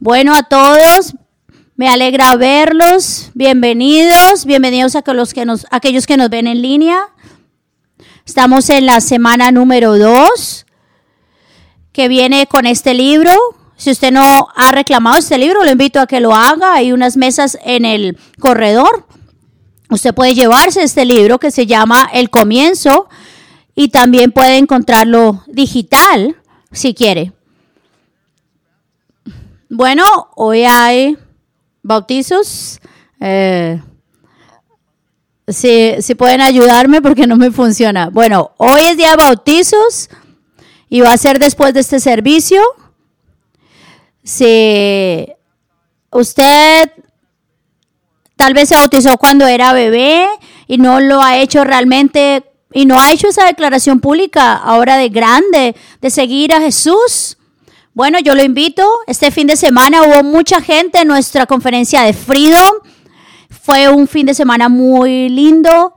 Bueno, 0.00 0.32
a 0.32 0.44
todos, 0.44 1.16
me 1.74 1.88
alegra 1.88 2.36
verlos. 2.36 3.32
Bienvenidos, 3.34 4.44
bienvenidos 4.44 4.94
a 4.94 5.02
que 5.02 5.44
nos, 5.44 5.66
aquellos 5.72 6.06
que 6.06 6.16
nos 6.16 6.30
ven 6.30 6.46
en 6.46 6.62
línea. 6.62 7.08
Estamos 8.24 8.70
en 8.70 8.86
la 8.86 9.00
semana 9.00 9.50
número 9.50 9.98
2 9.98 10.66
que 11.90 12.06
viene 12.06 12.46
con 12.46 12.64
este 12.64 12.94
libro. 12.94 13.32
Si 13.76 13.90
usted 13.90 14.12
no 14.12 14.48
ha 14.54 14.70
reclamado 14.70 15.18
este 15.18 15.36
libro, 15.36 15.64
lo 15.64 15.72
invito 15.72 15.98
a 15.98 16.06
que 16.06 16.20
lo 16.20 16.32
haga. 16.32 16.74
Hay 16.74 16.92
unas 16.92 17.16
mesas 17.16 17.58
en 17.64 17.84
el 17.84 18.16
corredor. 18.38 19.08
Usted 19.90 20.14
puede 20.14 20.34
llevarse 20.34 20.80
este 20.80 21.06
libro 21.06 21.40
que 21.40 21.50
se 21.50 21.66
llama 21.66 22.08
El 22.12 22.30
Comienzo 22.30 23.08
y 23.74 23.88
también 23.88 24.30
puede 24.30 24.58
encontrarlo 24.58 25.42
digital 25.48 26.36
si 26.70 26.94
quiere. 26.94 27.32
Bueno, 29.70 30.04
hoy 30.34 30.64
hay 30.64 31.18
bautizos. 31.82 32.80
Eh, 33.20 33.82
si, 35.48 36.14
pueden 36.16 36.40
ayudarme 36.40 37.02
porque 37.02 37.26
no 37.26 37.36
me 37.36 37.50
funciona. 37.50 38.08
Bueno, 38.08 38.52
hoy 38.56 38.80
es 38.82 38.96
día 38.96 39.10
de 39.10 39.16
bautizos 39.16 40.08
y 40.88 41.00
va 41.00 41.12
a 41.12 41.18
ser 41.18 41.38
después 41.38 41.74
de 41.74 41.80
este 41.80 42.00
servicio. 42.00 42.62
Si 44.24 45.28
usted 46.10 46.92
tal 48.36 48.54
vez 48.54 48.70
se 48.70 48.76
bautizó 48.76 49.18
cuando 49.18 49.46
era 49.46 49.72
bebé 49.72 50.28
y 50.66 50.78
no 50.78 51.00
lo 51.00 51.22
ha 51.22 51.38
hecho 51.38 51.64
realmente 51.64 52.44
y 52.72 52.86
no 52.86 52.98
ha 52.98 53.12
hecho 53.12 53.28
esa 53.28 53.44
declaración 53.44 54.00
pública 54.00 54.54
ahora 54.54 54.96
de 54.96 55.08
grande 55.08 55.74
de 56.00 56.10
seguir 56.10 56.54
a 56.54 56.60
Jesús, 56.60 57.37
bueno, 57.98 58.20
yo 58.20 58.36
lo 58.36 58.44
invito. 58.44 58.88
Este 59.08 59.32
fin 59.32 59.48
de 59.48 59.56
semana 59.56 60.04
hubo 60.04 60.22
mucha 60.22 60.60
gente 60.60 61.00
en 61.00 61.08
nuestra 61.08 61.46
conferencia 61.46 62.02
de 62.02 62.12
Freedom. 62.12 62.76
Fue 63.50 63.88
un 63.88 64.06
fin 64.06 64.24
de 64.24 64.34
semana 64.34 64.68
muy 64.68 65.28
lindo. 65.28 65.96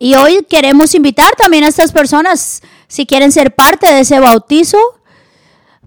Y 0.00 0.16
hoy 0.16 0.44
queremos 0.50 0.96
invitar 0.96 1.36
también 1.36 1.62
a 1.62 1.68
estas 1.68 1.92
personas, 1.92 2.60
si 2.88 3.06
quieren 3.06 3.30
ser 3.30 3.54
parte 3.54 3.86
de 3.86 4.00
ese 4.00 4.18
bautizo, 4.18 4.78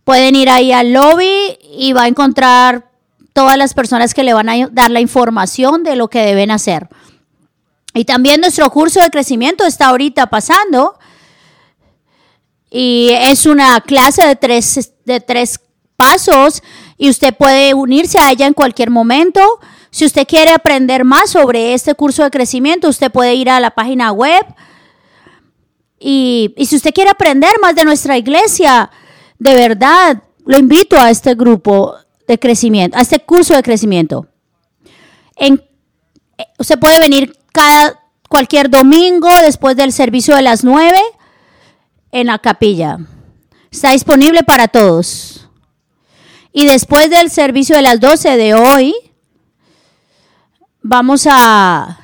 pueden 0.05 0.37
ir 0.37 0.49
ahí 0.49 0.71
al 0.71 0.93
lobby 0.93 1.59
y 1.77 1.91
va 1.91 2.03
a 2.03 2.07
encontrar 2.07 2.89
todas 3.33 3.57
las 3.57 3.73
personas 3.73 4.13
que 4.13 4.23
le 4.23 4.33
van 4.33 4.47
a 4.47 4.67
dar 4.71 4.89
la 4.89 5.01
información 5.01 5.83
de 5.83 5.97
lo 5.97 6.07
que 6.07 6.19
deben 6.19 6.49
hacer. 6.49 6.87
Y 7.93 8.05
también 8.05 8.39
nuestro 8.39 8.69
curso 8.69 9.01
de 9.01 9.09
crecimiento 9.09 9.65
está 9.65 9.87
ahorita 9.87 10.27
pasando. 10.27 10.97
Y 12.73 13.09
es 13.11 13.45
una 13.45 13.81
clase 13.81 14.25
de 14.25 14.37
tres, 14.37 14.93
de 15.03 15.19
tres 15.19 15.59
pasos 15.97 16.63
y 16.97 17.09
usted 17.09 17.35
puede 17.35 17.73
unirse 17.73 18.17
a 18.17 18.31
ella 18.31 18.47
en 18.47 18.53
cualquier 18.53 18.89
momento. 18.89 19.41
Si 19.91 20.05
usted 20.05 20.25
quiere 20.25 20.53
aprender 20.53 21.03
más 21.03 21.31
sobre 21.31 21.73
este 21.73 21.93
curso 21.95 22.23
de 22.23 22.31
crecimiento, 22.31 22.87
usted 22.87 23.11
puede 23.11 23.35
ir 23.35 23.49
a 23.49 23.59
la 23.59 23.71
página 23.71 24.13
web. 24.13 24.45
Y, 25.99 26.53
y 26.55 26.65
si 26.65 26.77
usted 26.77 26.93
quiere 26.93 27.09
aprender 27.09 27.51
más 27.61 27.75
de 27.75 27.83
nuestra 27.83 28.17
iglesia, 28.17 28.89
de 29.37 29.53
verdad, 29.53 30.23
lo 30.45 30.57
invito 30.57 30.97
a 30.97 31.09
este 31.09 31.35
grupo 31.35 31.95
de 32.25 32.39
crecimiento, 32.39 32.97
a 32.97 33.01
este 33.01 33.19
curso 33.19 33.53
de 33.53 33.63
crecimiento. 33.63 34.27
En, 35.35 35.61
eh, 36.37 36.45
usted 36.57 36.79
puede 36.79 36.99
venir 36.99 37.37
cada 37.51 37.99
cualquier 38.29 38.69
domingo 38.69 39.27
después 39.43 39.75
del 39.75 39.91
servicio 39.91 40.35
de 40.37 40.41
las 40.41 40.63
nueve 40.63 40.99
en 42.11 42.27
la 42.27 42.39
capilla. 42.39 42.97
Está 43.71 43.91
disponible 43.91 44.43
para 44.43 44.67
todos. 44.67 45.47
Y 46.53 46.65
después 46.65 47.09
del 47.09 47.29
servicio 47.29 47.75
de 47.75 47.81
las 47.81 47.99
12 47.99 48.35
de 48.37 48.53
hoy, 48.53 48.93
vamos 50.81 51.27
a 51.29 51.97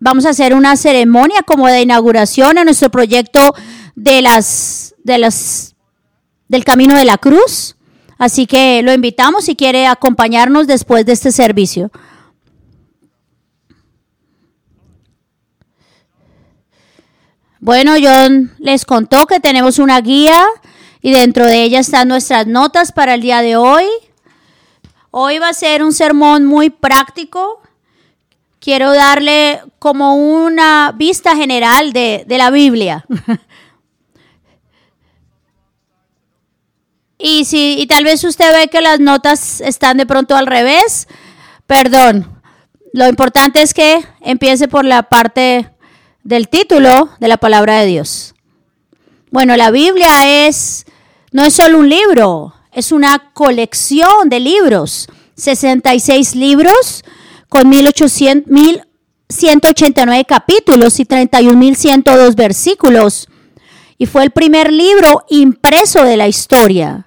vamos 0.00 0.26
a 0.26 0.30
hacer 0.30 0.54
una 0.54 0.76
ceremonia 0.76 1.42
como 1.46 1.68
de 1.68 1.82
inauguración 1.82 2.58
a 2.58 2.64
nuestro 2.64 2.90
proyecto 2.90 3.54
de 3.94 4.20
las 4.20 4.96
de 5.04 5.18
las 5.18 5.76
del 6.48 6.64
Camino 6.64 6.96
de 6.96 7.04
la 7.04 7.18
Cruz. 7.18 7.76
Así 8.18 8.46
que 8.46 8.82
lo 8.82 8.92
invitamos 8.92 9.44
si 9.44 9.54
quiere 9.54 9.86
acompañarnos 9.86 10.66
después 10.66 11.06
de 11.06 11.12
este 11.12 11.30
servicio. 11.30 11.90
Bueno, 17.64 17.92
John 18.02 18.52
les 18.58 18.84
contó 18.84 19.26
que 19.26 19.38
tenemos 19.38 19.78
una 19.78 20.00
guía 20.00 20.44
y 21.00 21.12
dentro 21.12 21.46
de 21.46 21.62
ella 21.62 21.78
están 21.78 22.08
nuestras 22.08 22.48
notas 22.48 22.90
para 22.90 23.14
el 23.14 23.20
día 23.20 23.40
de 23.40 23.54
hoy. 23.54 23.84
Hoy 25.12 25.38
va 25.38 25.50
a 25.50 25.54
ser 25.54 25.84
un 25.84 25.92
sermón 25.92 26.44
muy 26.44 26.70
práctico. 26.70 27.62
Quiero 28.58 28.92
darle 28.92 29.60
como 29.78 30.16
una 30.16 30.90
vista 30.96 31.36
general 31.36 31.92
de, 31.92 32.24
de 32.26 32.36
la 32.36 32.50
Biblia. 32.50 33.04
y, 37.16 37.44
si, 37.44 37.76
y 37.78 37.86
tal 37.86 38.02
vez 38.02 38.24
usted 38.24 38.52
ve 38.52 38.66
que 38.66 38.80
las 38.80 38.98
notas 38.98 39.60
están 39.60 39.98
de 39.98 40.06
pronto 40.06 40.34
al 40.34 40.48
revés, 40.48 41.06
perdón. 41.68 42.40
Lo 42.92 43.06
importante 43.06 43.62
es 43.62 43.72
que 43.72 44.04
empiece 44.20 44.66
por 44.66 44.84
la 44.84 45.04
parte 45.04 45.71
del 46.24 46.48
título 46.48 47.10
de 47.20 47.28
la 47.28 47.36
palabra 47.36 47.80
de 47.80 47.86
Dios. 47.86 48.34
Bueno, 49.30 49.56
la 49.56 49.70
Biblia 49.70 50.46
es 50.46 50.84
no 51.32 51.44
es 51.44 51.54
solo 51.54 51.78
un 51.78 51.88
libro, 51.88 52.54
es 52.72 52.92
una 52.92 53.32
colección 53.32 54.28
de 54.28 54.40
libros, 54.40 55.08
66 55.34 56.34
libros 56.34 57.04
con 57.48 57.68
1800 57.68 58.52
1189 58.52 60.26
capítulos 60.26 61.00
y 61.00 61.06
31102 61.06 62.34
versículos. 62.36 63.28
Y 63.96 64.06
fue 64.06 64.24
el 64.24 64.30
primer 64.30 64.70
libro 64.70 65.24
impreso 65.30 66.04
de 66.04 66.18
la 66.18 66.28
historia. 66.28 67.06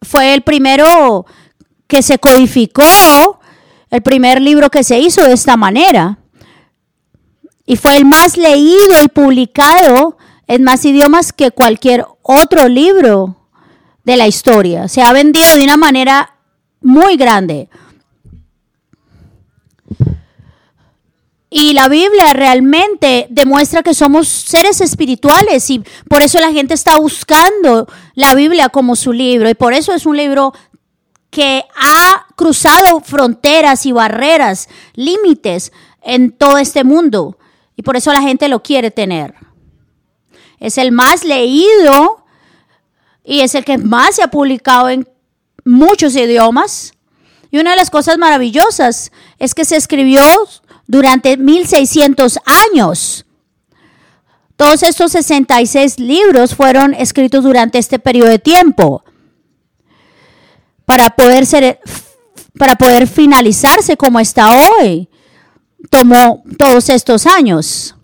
Fue 0.00 0.32
el 0.32 0.40
primero 0.42 1.26
que 1.86 2.02
se 2.02 2.18
codificó, 2.18 3.40
el 3.90 4.02
primer 4.02 4.40
libro 4.40 4.70
que 4.70 4.82
se 4.84 4.98
hizo 4.98 5.24
de 5.24 5.34
esta 5.34 5.56
manera 5.58 6.18
y 7.68 7.76
fue 7.76 7.98
el 7.98 8.06
más 8.06 8.38
leído 8.38 9.02
y 9.04 9.08
publicado 9.08 10.16
en 10.46 10.64
más 10.64 10.86
idiomas 10.86 11.34
que 11.34 11.50
cualquier 11.50 12.06
otro 12.22 12.66
libro 12.66 13.36
de 14.04 14.16
la 14.16 14.26
historia. 14.26 14.88
Se 14.88 15.02
ha 15.02 15.12
vendido 15.12 15.54
de 15.54 15.64
una 15.64 15.76
manera 15.76 16.34
muy 16.80 17.18
grande. 17.18 17.68
Y 21.50 21.74
la 21.74 21.90
Biblia 21.90 22.32
realmente 22.32 23.26
demuestra 23.28 23.82
que 23.82 23.92
somos 23.92 24.28
seres 24.28 24.80
espirituales 24.80 25.68
y 25.68 25.84
por 26.08 26.22
eso 26.22 26.40
la 26.40 26.52
gente 26.52 26.72
está 26.72 26.98
buscando 26.98 27.86
la 28.14 28.34
Biblia 28.34 28.70
como 28.70 28.96
su 28.96 29.12
libro 29.12 29.50
y 29.50 29.54
por 29.54 29.74
eso 29.74 29.92
es 29.92 30.06
un 30.06 30.16
libro 30.16 30.54
que 31.28 31.66
ha 31.76 32.28
cruzado 32.34 33.00
fronteras 33.00 33.84
y 33.84 33.92
barreras, 33.92 34.70
límites 34.94 35.70
en 36.00 36.32
todo 36.32 36.56
este 36.56 36.82
mundo. 36.82 37.37
Y 37.78 37.82
por 37.82 37.96
eso 37.96 38.12
la 38.12 38.20
gente 38.20 38.48
lo 38.48 38.60
quiere 38.60 38.90
tener. 38.90 39.34
Es 40.58 40.78
el 40.78 40.90
más 40.90 41.24
leído 41.24 42.24
y 43.22 43.42
es 43.42 43.54
el 43.54 43.64
que 43.64 43.78
más 43.78 44.16
se 44.16 44.22
ha 44.24 44.32
publicado 44.32 44.88
en 44.88 45.08
muchos 45.64 46.16
idiomas. 46.16 46.92
Y 47.52 47.58
una 47.58 47.70
de 47.70 47.76
las 47.76 47.90
cosas 47.90 48.18
maravillosas 48.18 49.12
es 49.38 49.54
que 49.54 49.64
se 49.64 49.76
escribió 49.76 50.20
durante 50.88 51.36
1600 51.36 52.40
años. 52.44 53.24
Todos 54.56 54.82
estos 54.82 55.12
66 55.12 56.00
libros 56.00 56.56
fueron 56.56 56.94
escritos 56.94 57.44
durante 57.44 57.78
este 57.78 58.00
periodo 58.00 58.30
de 58.30 58.40
tiempo 58.40 59.04
para 60.84 61.10
poder 61.10 61.46
ser 61.46 61.78
para 62.58 62.74
poder 62.74 63.06
finalizarse 63.06 63.96
como 63.96 64.18
está 64.18 64.50
hoy 64.58 65.08
tomó 65.90 66.42
todos 66.58 66.88
estos 66.88 67.26
años. 67.26 67.94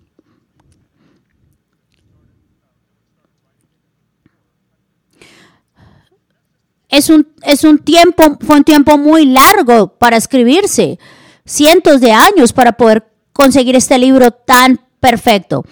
Es 6.88 7.10
un, 7.10 7.26
es 7.42 7.64
un 7.64 7.78
tiempo, 7.78 8.38
fue 8.40 8.58
un 8.58 8.64
tiempo 8.64 8.96
muy 8.96 9.26
largo 9.26 9.88
para 9.98 10.16
escribirse, 10.16 11.00
cientos 11.44 12.00
de 12.00 12.12
años 12.12 12.52
para 12.52 12.72
poder 12.72 13.04
conseguir 13.32 13.74
este 13.74 13.98
libro 13.98 14.30
tan 14.30 14.80
perfecto. 15.00 15.64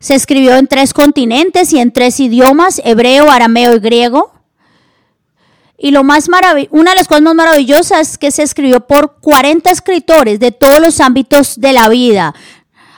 Se 0.00 0.14
escribió 0.14 0.56
en 0.56 0.66
tres 0.66 0.92
continentes 0.92 1.72
y 1.72 1.78
en 1.78 1.92
tres 1.92 2.18
idiomas, 2.20 2.82
hebreo, 2.84 3.30
arameo 3.30 3.76
y 3.76 3.78
griego. 3.78 4.32
Y 5.78 5.90
lo 5.90 6.04
más 6.04 6.28
una 6.70 6.90
de 6.90 6.96
las 6.96 7.06
cosas 7.06 7.22
más 7.22 7.34
maravillosas 7.34 8.12
es 8.12 8.18
que 8.18 8.30
se 8.30 8.42
escribió 8.42 8.86
por 8.86 9.16
40 9.20 9.70
escritores 9.70 10.40
de 10.40 10.52
todos 10.52 10.80
los 10.80 11.00
ámbitos 11.00 11.60
de 11.60 11.72
la 11.72 11.88
vida. 11.88 12.34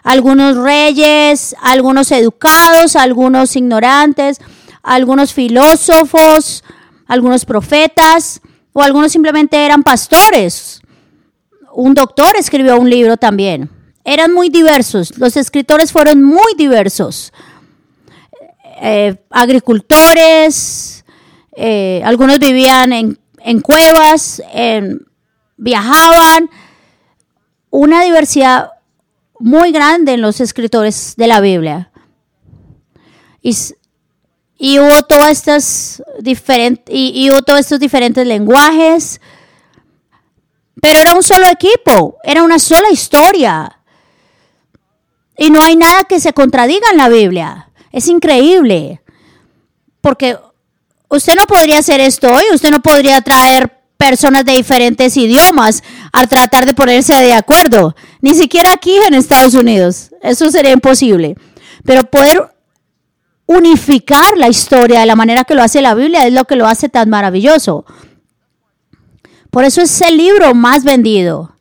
Algunos 0.05 0.57
reyes, 0.57 1.57
algunos 1.61 2.13
educados, 2.13 2.95
algunos 2.95 3.57
ignorantes, 3.57 4.41
algunos 4.83 5.35
filósofos, 5.35 6.63
algunos 7.07 7.45
profetas 7.45 8.41
o 8.73 8.83
algunos 8.83 9.11
simplemente 9.11 9.57
eran 9.65 9.83
pastores. 9.83 10.81
Un 11.73 11.95
doctor 11.95 12.37
escribió 12.37 12.79
un 12.79 12.89
libro 12.89 13.17
también. 13.17 13.71
Eran 14.05 14.33
muy 14.33 14.49
diversos, 14.49 15.19
los 15.19 15.37
escritores 15.37 15.93
fueron 15.93 16.23
muy 16.23 16.55
diversos. 16.57 17.33
Eh, 18.81 19.17
agricultores, 19.31 20.88
eh, 21.61 22.03
algunos 22.05 22.39
vivían 22.39 22.93
en, 22.93 23.61
cuevas, 23.61 24.41
viajaban, 25.57 26.49
una 27.71 28.05
diversidad 28.05 28.71
muy 29.41 29.73
grande 29.73 30.13
en 30.13 30.21
los 30.21 30.41
escritores 30.41 31.15
de 31.17 31.27
la 31.27 31.41
Biblia. 31.41 31.91
Y, 33.43 33.57
y 34.59 34.79
hubo 34.79 35.03
todas 35.03 35.31
estas 35.31 36.03
diferentes 36.21 36.95
y, 36.95 37.29
hubo 37.31 37.43
todos 37.43 37.61
estos 37.61 37.81
diferentes 37.81 38.27
lenguajes, 38.27 39.21
pero 40.81 41.01
era 41.01 41.15
un 41.15 41.23
solo 41.23 41.47
equipo, 41.49 42.19
era 42.23 42.43
una 42.43 42.59
sola 42.59 42.91
historia. 42.91 43.81
Y 45.37 45.51
no 45.51 45.63
hay 45.63 45.77
nada 45.77 46.05
que 46.09 46.19
se 46.19 46.33
contradiga 46.33 46.87
en 46.91 46.99
la 46.99 47.09
Biblia. 47.09 47.71
Es 47.93 48.09
increíble. 48.09 49.01
Porque 50.01 50.37
usted 51.09 51.35
no 51.35 51.47
podría 51.47 51.79
hacer 51.79 52.01
esto 52.01 52.29
hoy, 52.33 52.45
usted 52.53 52.71
no 52.71 52.81
podría 52.81 53.21
traer 53.21 53.79
personas 53.97 54.45
de 54.45 54.53
diferentes 54.53 55.17
idiomas 55.17 55.83
a 56.13 56.27
tratar 56.27 56.65
de 56.65 56.75
ponerse 56.75 57.15
de 57.15 57.33
acuerdo. 57.33 57.95
Ni 58.21 58.35
siquiera 58.35 58.73
aquí 58.73 58.97
en 59.07 59.15
Estados 59.15 59.55
Unidos. 59.55 60.11
Eso 60.23 60.51
sería 60.51 60.73
imposible. 60.73 61.37
Pero 61.85 62.05
poder 62.05 62.55
unificar 63.47 64.37
la 64.37 64.49
historia 64.49 65.01
de 65.01 65.07
la 65.07 65.17
manera 65.17 65.45
que 65.45 65.55
lo 65.55 65.63
hace 65.63 65.83
la 65.83 65.95
Biblia 65.95 66.27
es 66.27 66.33
lo 66.33 66.45
que 66.45 66.57
lo 66.57 66.67
hace 66.67 66.89
tan 66.89 67.11
maravilloso. 67.11 67.85
Por 69.51 69.65
eso 69.65 69.81
es 69.83 70.01
el 70.03 70.17
libro 70.17 70.55
más 70.55 70.85
vendido. 70.85 71.57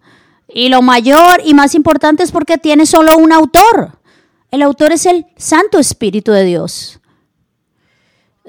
Y 0.48 0.70
lo 0.70 0.82
mayor 0.82 1.42
y 1.44 1.54
más 1.54 1.76
importante 1.76 2.24
es 2.24 2.32
porque 2.32 2.58
tiene 2.58 2.86
solo 2.86 3.18
un 3.18 3.32
autor. 3.32 4.00
El 4.52 4.62
autor 4.62 4.92
es 4.92 5.06
el 5.06 5.26
Santo 5.38 5.80
Espíritu 5.80 6.32
de 6.32 6.46
Dios. 6.46 7.00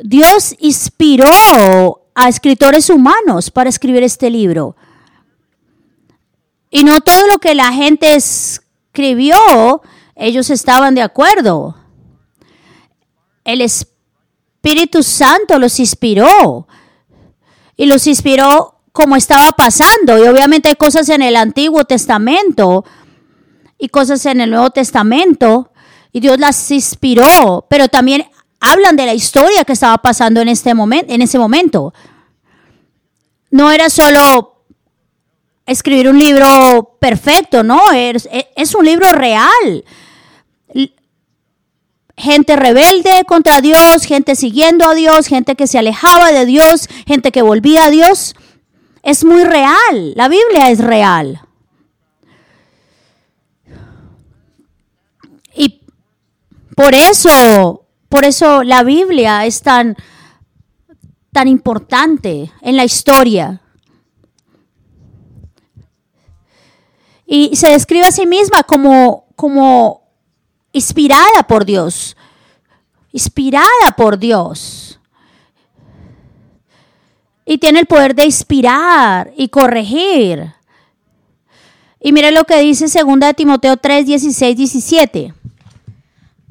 Dios 0.02 0.54
inspiró 0.58 2.02
a 2.14 2.28
escritores 2.28 2.88
humanos 2.90 3.50
para 3.50 3.68
escribir 3.68 4.02
este 4.02 4.30
libro. 4.30 4.76
Y 6.70 6.84
no 6.84 7.00
todo 7.00 7.26
lo 7.26 7.38
que 7.38 7.54
la 7.54 7.72
gente 7.72 8.14
escribió, 8.14 9.82
ellos 10.14 10.50
estaban 10.50 10.94
de 10.94 11.02
acuerdo. 11.02 11.76
El 13.44 13.60
Espíritu 13.60 15.02
Santo 15.02 15.58
los 15.58 15.80
inspiró. 15.80 16.68
Y 17.76 17.86
los 17.86 18.06
inspiró 18.06 18.80
como 18.92 19.16
estaba 19.16 19.50
pasando. 19.52 20.18
Y 20.18 20.28
obviamente 20.28 20.68
hay 20.68 20.76
cosas 20.76 21.08
en 21.08 21.22
el 21.22 21.36
Antiguo 21.36 21.84
Testamento 21.84 22.84
y 23.78 23.88
cosas 23.88 24.26
en 24.26 24.40
el 24.40 24.50
Nuevo 24.50 24.70
Testamento. 24.70 25.72
Y 26.12 26.20
Dios 26.20 26.38
las 26.38 26.70
inspiró. 26.70 27.66
Pero 27.70 27.88
también 27.88 28.28
hablan 28.60 28.96
de 28.96 29.06
la 29.06 29.14
historia 29.14 29.64
que 29.64 29.72
estaba 29.72 29.98
pasando 29.98 30.40
en, 30.40 30.48
este 30.48 30.74
momento, 30.74 31.12
en 31.12 31.22
ese 31.22 31.38
momento. 31.38 31.92
No 33.50 33.70
era 33.70 33.88
solo 33.88 34.64
escribir 35.66 36.08
un 36.08 36.18
libro 36.18 36.96
perfecto, 36.98 37.62
no, 37.62 37.80
es, 37.92 38.28
es 38.56 38.74
un 38.74 38.84
libro 38.84 39.10
real. 39.12 39.84
Gente 42.16 42.56
rebelde 42.56 43.22
contra 43.28 43.60
Dios, 43.60 44.04
gente 44.04 44.34
siguiendo 44.34 44.88
a 44.88 44.94
Dios, 44.94 45.28
gente 45.28 45.54
que 45.54 45.68
se 45.68 45.78
alejaba 45.78 46.32
de 46.32 46.46
Dios, 46.46 46.88
gente 47.06 47.30
que 47.30 47.42
volvía 47.42 47.84
a 47.84 47.90
Dios. 47.90 48.34
Es 49.02 49.24
muy 49.24 49.44
real, 49.44 50.14
la 50.16 50.28
Biblia 50.28 50.70
es 50.70 50.80
real. 50.80 51.40
Y 55.54 55.80
por 56.74 56.94
eso 56.94 57.87
por 58.08 58.24
eso 58.24 58.62
la 58.62 58.82
Biblia 58.82 59.44
es 59.44 59.62
tan, 59.62 59.96
tan 61.32 61.48
importante 61.48 62.50
en 62.62 62.76
la 62.76 62.84
historia. 62.84 63.60
Y 67.26 67.54
se 67.56 67.70
describe 67.70 68.06
a 68.06 68.12
sí 68.12 68.26
misma 68.26 68.62
como, 68.62 69.26
como 69.36 70.08
inspirada 70.72 71.42
por 71.46 71.66
Dios. 71.66 72.16
Inspirada 73.12 73.94
por 73.96 74.18
Dios. 74.18 74.98
Y 77.44 77.58
tiene 77.58 77.80
el 77.80 77.86
poder 77.86 78.14
de 78.14 78.24
inspirar 78.24 79.32
y 79.36 79.48
corregir. 79.48 80.54
Y 82.00 82.12
mire 82.12 82.30
lo 82.30 82.44
que 82.44 82.60
dice 82.60 82.86
2 82.86 83.34
Timoteo 83.36 83.76
3, 83.76 84.06
16, 84.06 84.56
17. 84.56 85.34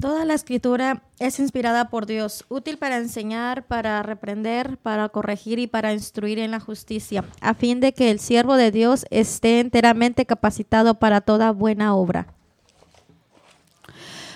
Toda 0.00 0.24
la 0.24 0.34
escritura 0.34 1.02
es 1.18 1.40
inspirada 1.40 1.90
por 1.90 2.06
Dios, 2.06 2.44
útil 2.48 2.78
para 2.78 2.98
enseñar, 2.98 3.66
para 3.66 4.00
reprender, 4.04 4.76
para 4.78 5.08
corregir 5.08 5.58
y 5.58 5.66
para 5.66 5.92
instruir 5.92 6.38
en 6.38 6.52
la 6.52 6.60
justicia, 6.60 7.24
a 7.40 7.54
fin 7.54 7.80
de 7.80 7.92
que 7.92 8.12
el 8.12 8.20
siervo 8.20 8.54
de 8.54 8.70
Dios 8.70 9.06
esté 9.10 9.58
enteramente 9.58 10.24
capacitado 10.24 11.00
para 11.00 11.20
toda 11.20 11.50
buena 11.50 11.96
obra. 11.96 12.28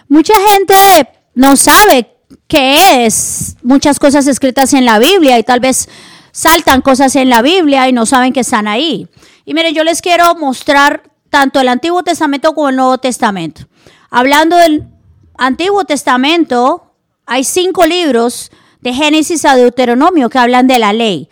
Mucha 0.09 0.35
gente 0.49 1.09
no 1.37 1.55
sabe 1.56 2.11
qué 2.49 3.06
es 3.06 3.56
muchas 3.62 4.00
cosas 4.00 4.26
escritas 4.26 4.75
en 4.75 4.85
la 4.85 4.99
Biblia 4.99 5.38
y 5.38 5.44
tal 5.44 5.61
vez 5.61 5.88
saltan 6.32 6.82
cosas 6.82 7.14
en 7.14 7.31
la 7.31 7.41
Biblia 7.41 7.88
y 7.88 7.93
no 7.93 8.05
saben 8.05 8.32
que 8.32 8.41
están 8.41 8.67
ahí. 8.67 9.09
Y 9.44 9.55
miren, 9.55 9.76
yo 9.76 9.85
les 9.85 10.03
quiero 10.03 10.35
mostrar 10.35 11.05
tanto 11.31 11.61
el 11.61 11.69
Antiguo 11.69 12.03
Testamento 12.03 12.53
como 12.53 12.69
el 12.69 12.76
Nuevo 12.76 12.99
Testamento. 12.99 13.69
Hablando 14.11 14.56
del 14.56 14.91
Antiguo 15.37 15.84
Testamento 15.84 16.93
hay 17.26 17.44
cinco 17.44 17.87
libros 17.87 18.50
de 18.81 18.93
Génesis 18.93 19.44
a 19.44 19.56
Deuteronomio 19.56 20.29
que 20.29 20.38
hablan 20.38 20.67
de 20.67 20.79
la 20.79 20.93
ley, 20.93 21.29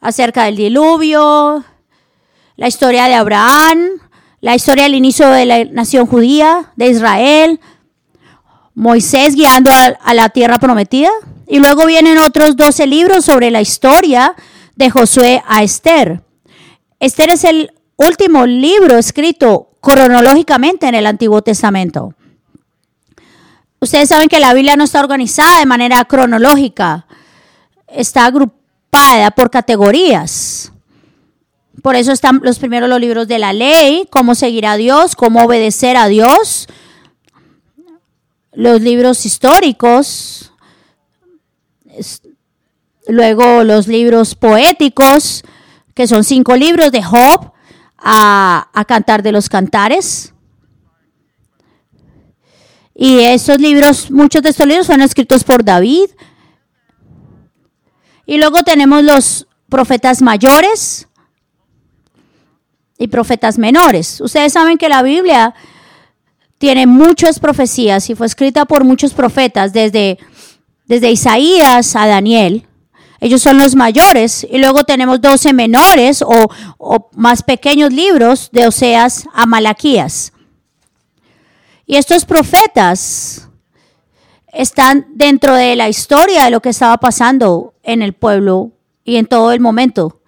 acerca 0.00 0.44
del 0.44 0.56
diluvio, 0.56 1.64
la 2.56 2.68
historia 2.68 3.06
de 3.06 3.14
Abraham, 3.14 3.78
la 4.40 4.54
historia 4.54 4.84
del 4.84 4.94
inicio 4.94 5.28
de 5.28 5.46
la 5.46 5.64
nación 5.64 6.06
judía, 6.06 6.72
de 6.76 6.88
Israel, 6.88 7.60
Moisés 8.74 9.34
guiando 9.34 9.70
a, 9.70 10.14
la 10.14 10.28
tierra 10.28 10.58
prometida. 10.58 11.10
Y 11.46 11.58
luego 11.58 11.84
vienen 11.86 12.18
otros 12.18 12.56
doce 12.56 12.86
libros 12.86 13.24
sobre 13.24 13.50
la 13.50 13.60
historia 13.60 14.34
de 14.76 14.88
Josué 14.88 15.42
a 15.46 15.62
Esther. 15.62 16.22
Esther 17.00 17.30
es 17.30 17.44
el 17.44 17.72
último 17.96 18.46
libro 18.46 18.96
escrito 18.96 19.70
cronológicamente 19.80 20.86
en 20.86 20.94
el 20.94 21.06
Antiguo 21.06 21.42
Testamento. 21.42 22.14
Ustedes 23.82 24.10
saben 24.10 24.28
que 24.28 24.40
la 24.40 24.52
Biblia 24.52 24.76
no 24.76 24.84
está 24.84 25.00
organizada 25.00 25.60
de 25.60 25.66
manera 25.66 26.04
cronológica, 26.04 27.06
está 27.88 28.26
agrupada 28.26 29.30
por 29.30 29.50
categorías. 29.50 30.70
Por 31.82 31.96
eso 31.96 32.12
están 32.12 32.40
los 32.42 32.58
primeros 32.58 32.90
los 32.90 33.00
libros 33.00 33.26
de 33.26 33.38
la 33.38 33.54
ley, 33.54 34.06
cómo 34.10 34.34
seguir 34.34 34.66
a 34.66 34.76
Dios, 34.76 35.16
cómo 35.16 35.44
obedecer 35.44 35.96
a 35.96 36.08
Dios. 36.08 36.68
Los 38.52 38.82
libros 38.82 39.24
históricos, 39.24 40.52
luego 43.08 43.64
los 43.64 43.88
libros 43.88 44.34
poéticos, 44.34 45.42
que 45.94 46.06
son 46.06 46.24
cinco 46.24 46.54
libros 46.54 46.92
de 46.92 47.02
Job, 47.02 47.52
a, 47.96 48.68
a 48.74 48.84
cantar 48.84 49.22
de 49.22 49.32
los 49.32 49.48
cantares. 49.48 50.34
Y 53.02 53.20
esos 53.20 53.58
libros, 53.58 54.10
muchos 54.10 54.42
de 54.42 54.50
estos 54.50 54.66
libros 54.66 54.86
fueron 54.86 55.06
escritos 55.06 55.42
por 55.42 55.64
David. 55.64 56.10
Y 58.26 58.36
luego 58.36 58.62
tenemos 58.62 59.02
los 59.02 59.46
profetas 59.70 60.20
mayores 60.20 61.08
y 62.98 63.08
profetas 63.08 63.56
menores. 63.56 64.20
Ustedes 64.20 64.52
saben 64.52 64.76
que 64.76 64.90
la 64.90 65.02
Biblia 65.02 65.54
tiene 66.58 66.86
muchas 66.86 67.40
profecías 67.40 68.10
y 68.10 68.14
fue 68.14 68.26
escrita 68.26 68.66
por 68.66 68.84
muchos 68.84 69.14
profetas, 69.14 69.72
desde, 69.72 70.18
desde 70.84 71.10
Isaías 71.10 71.96
a 71.96 72.06
Daniel. 72.06 72.66
Ellos 73.18 73.40
son 73.40 73.56
los 73.56 73.76
mayores. 73.76 74.46
Y 74.50 74.58
luego 74.58 74.84
tenemos 74.84 75.22
12 75.22 75.54
menores 75.54 76.20
o, 76.20 76.50
o 76.76 77.08
más 77.14 77.42
pequeños 77.42 77.94
libros 77.94 78.50
de 78.52 78.66
Oseas 78.66 79.24
a 79.32 79.46
Malaquías. 79.46 80.34
Y 81.90 81.96
estos 81.96 82.24
profetas 82.24 83.48
están 84.52 85.08
dentro 85.12 85.56
de 85.56 85.74
la 85.74 85.88
historia 85.88 86.44
de 86.44 86.52
lo 86.52 86.62
que 86.62 86.68
estaba 86.68 86.98
pasando 86.98 87.74
en 87.82 88.00
el 88.00 88.12
pueblo 88.12 88.70
y 89.02 89.16
en 89.16 89.26
todo 89.26 89.50
el 89.50 89.58
momento. 89.58 90.20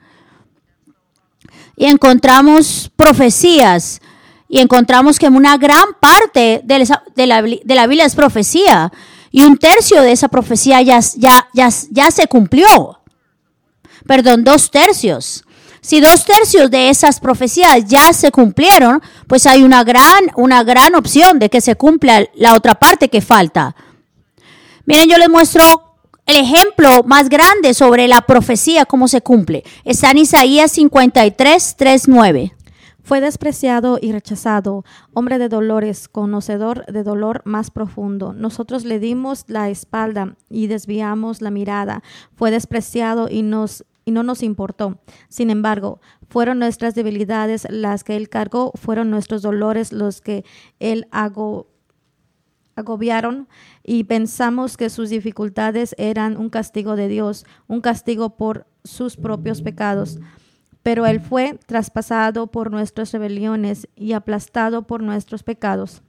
Y 1.76 1.84
encontramos 1.84 2.90
profecías 2.96 4.00
y 4.48 4.58
encontramos 4.58 5.20
que 5.20 5.28
una 5.28 5.56
gran 5.56 5.94
parte 6.00 6.62
de 6.64 7.26
la, 7.28 7.86
Biblia 7.86 8.06
es 8.06 8.16
profecía 8.16 8.92
y 9.30 9.44
un 9.44 9.56
tercio 9.56 10.02
de 10.02 10.10
esa 10.10 10.26
profecía 10.26 10.82
ya, 10.82 10.98
ya, 11.14 11.46
ya, 11.54 11.68
ya 11.90 12.10
se 12.10 12.26
cumplió. 12.26 12.98
perdón, 14.04 14.42
dos 14.42 14.68
tercios. 14.68 15.44
Si 15.84 16.00
dos 16.00 16.24
tercios 16.24 16.70
de 16.70 16.90
esas 16.90 17.18
profecías 17.18 17.84
ya 17.86 18.12
se 18.12 18.30
cumplieron, 18.30 19.02
pues 19.26 19.46
hay 19.46 19.64
una 19.64 19.82
gran, 19.82 20.30
una 20.36 20.62
gran 20.62 20.94
opción 20.94 21.40
de 21.40 21.50
que 21.50 21.60
se 21.60 21.74
cumpla 21.74 22.24
la 22.34 22.54
otra 22.54 22.76
parte 22.76 23.08
que 23.08 23.20
falta. 23.20 23.74
Miren, 24.86 25.10
yo 25.10 25.18
les 25.18 25.28
muestro 25.28 25.64
el 26.24 26.36
ejemplo 26.36 27.02
más 27.04 27.28
grande 27.28 27.74
sobre 27.74 28.06
la 28.06 28.20
profecía, 28.20 28.84
cómo 28.84 29.08
se 29.08 29.22
cumple. 29.22 29.64
Está 29.84 30.12
en 30.12 30.18
Isaías 30.18 30.70
53, 30.70 31.74
3, 31.76 32.08
9. 32.08 32.52
Fue 33.02 33.20
despreciado 33.20 33.98
y 34.00 34.12
rechazado, 34.12 34.84
hombre 35.12 35.38
de 35.38 35.48
dolores, 35.48 36.06
conocedor 36.08 36.86
de 36.86 37.02
dolor 37.02 37.42
más 37.44 37.72
profundo. 37.72 38.32
Nosotros 38.32 38.84
le 38.84 39.00
dimos 39.00 39.44
la 39.48 39.68
espalda 39.68 40.36
y 40.48 40.68
desviamos 40.68 41.42
la 41.42 41.50
mirada. 41.50 42.04
Fue 42.36 42.52
despreciado 42.52 43.28
y 43.28 43.42
nos 43.42 43.84
y 44.04 44.10
no 44.12 44.22
nos 44.22 44.42
importó. 44.42 44.98
Sin 45.28 45.50
embargo, 45.50 46.00
fueron 46.28 46.58
nuestras 46.58 46.94
debilidades 46.94 47.66
las 47.70 48.04
que 48.04 48.16
Él 48.16 48.28
cargó, 48.28 48.72
fueron 48.74 49.10
nuestros 49.10 49.42
dolores 49.42 49.92
los 49.92 50.20
que 50.20 50.44
Él 50.80 51.06
agobiaron 52.74 53.48
y 53.82 54.04
pensamos 54.04 54.76
que 54.76 54.90
sus 54.90 55.10
dificultades 55.10 55.94
eran 55.98 56.36
un 56.36 56.50
castigo 56.50 56.96
de 56.96 57.08
Dios, 57.08 57.44
un 57.66 57.80
castigo 57.80 58.36
por 58.36 58.66
sus 58.84 59.16
propios 59.16 59.62
pecados. 59.62 60.18
Pero 60.82 61.06
Él 61.06 61.20
fue 61.20 61.58
traspasado 61.66 62.48
por 62.48 62.70
nuestras 62.70 63.12
rebeliones 63.12 63.88
y 63.94 64.12
aplastado 64.14 64.86
por 64.86 65.02
nuestros 65.02 65.42
pecados. 65.42 66.02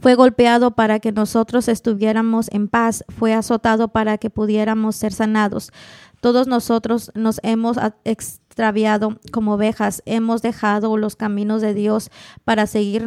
Fue 0.00 0.14
golpeado 0.14 0.72
para 0.72 1.00
que 1.00 1.12
nosotros 1.12 1.68
estuviéramos 1.68 2.48
en 2.52 2.68
paz, 2.68 3.04
fue 3.08 3.34
azotado 3.34 3.88
para 3.88 4.18
que 4.18 4.30
pudiéramos 4.30 4.96
ser 4.96 5.12
sanados. 5.12 5.72
Todos 6.20 6.46
nosotros 6.46 7.10
nos 7.14 7.38
hemos 7.42 7.76
extraviado 8.04 9.18
como 9.30 9.54
ovejas, 9.54 10.02
hemos 10.06 10.42
dejado 10.42 10.96
los 10.96 11.16
caminos 11.16 11.60
de 11.60 11.74
Dios 11.74 12.10
para 12.44 12.66
seguir 12.66 13.06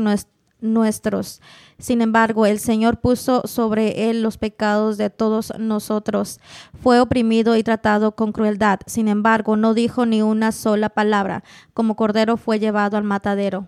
nuestros. 0.60 1.42
Sin 1.80 2.02
embargo, 2.02 2.46
el 2.46 2.60
Señor 2.60 3.00
puso 3.00 3.42
sobre 3.48 4.10
él 4.10 4.22
los 4.22 4.38
pecados 4.38 4.98
de 4.98 5.10
todos 5.10 5.52
nosotros. 5.58 6.40
Fue 6.80 7.00
oprimido 7.00 7.56
y 7.56 7.64
tratado 7.64 8.16
con 8.16 8.32
crueldad. 8.32 8.82
Sin 8.86 9.08
embargo, 9.08 9.58
no 9.58 9.74
dijo 9.74 10.06
ni 10.06 10.22
una 10.22 10.52
sola 10.52 10.90
palabra. 10.90 11.44
Como 11.74 11.96
cordero 11.96 12.38
fue 12.38 12.60
llevado 12.60 12.98
al 12.98 13.04
matadero 13.04 13.66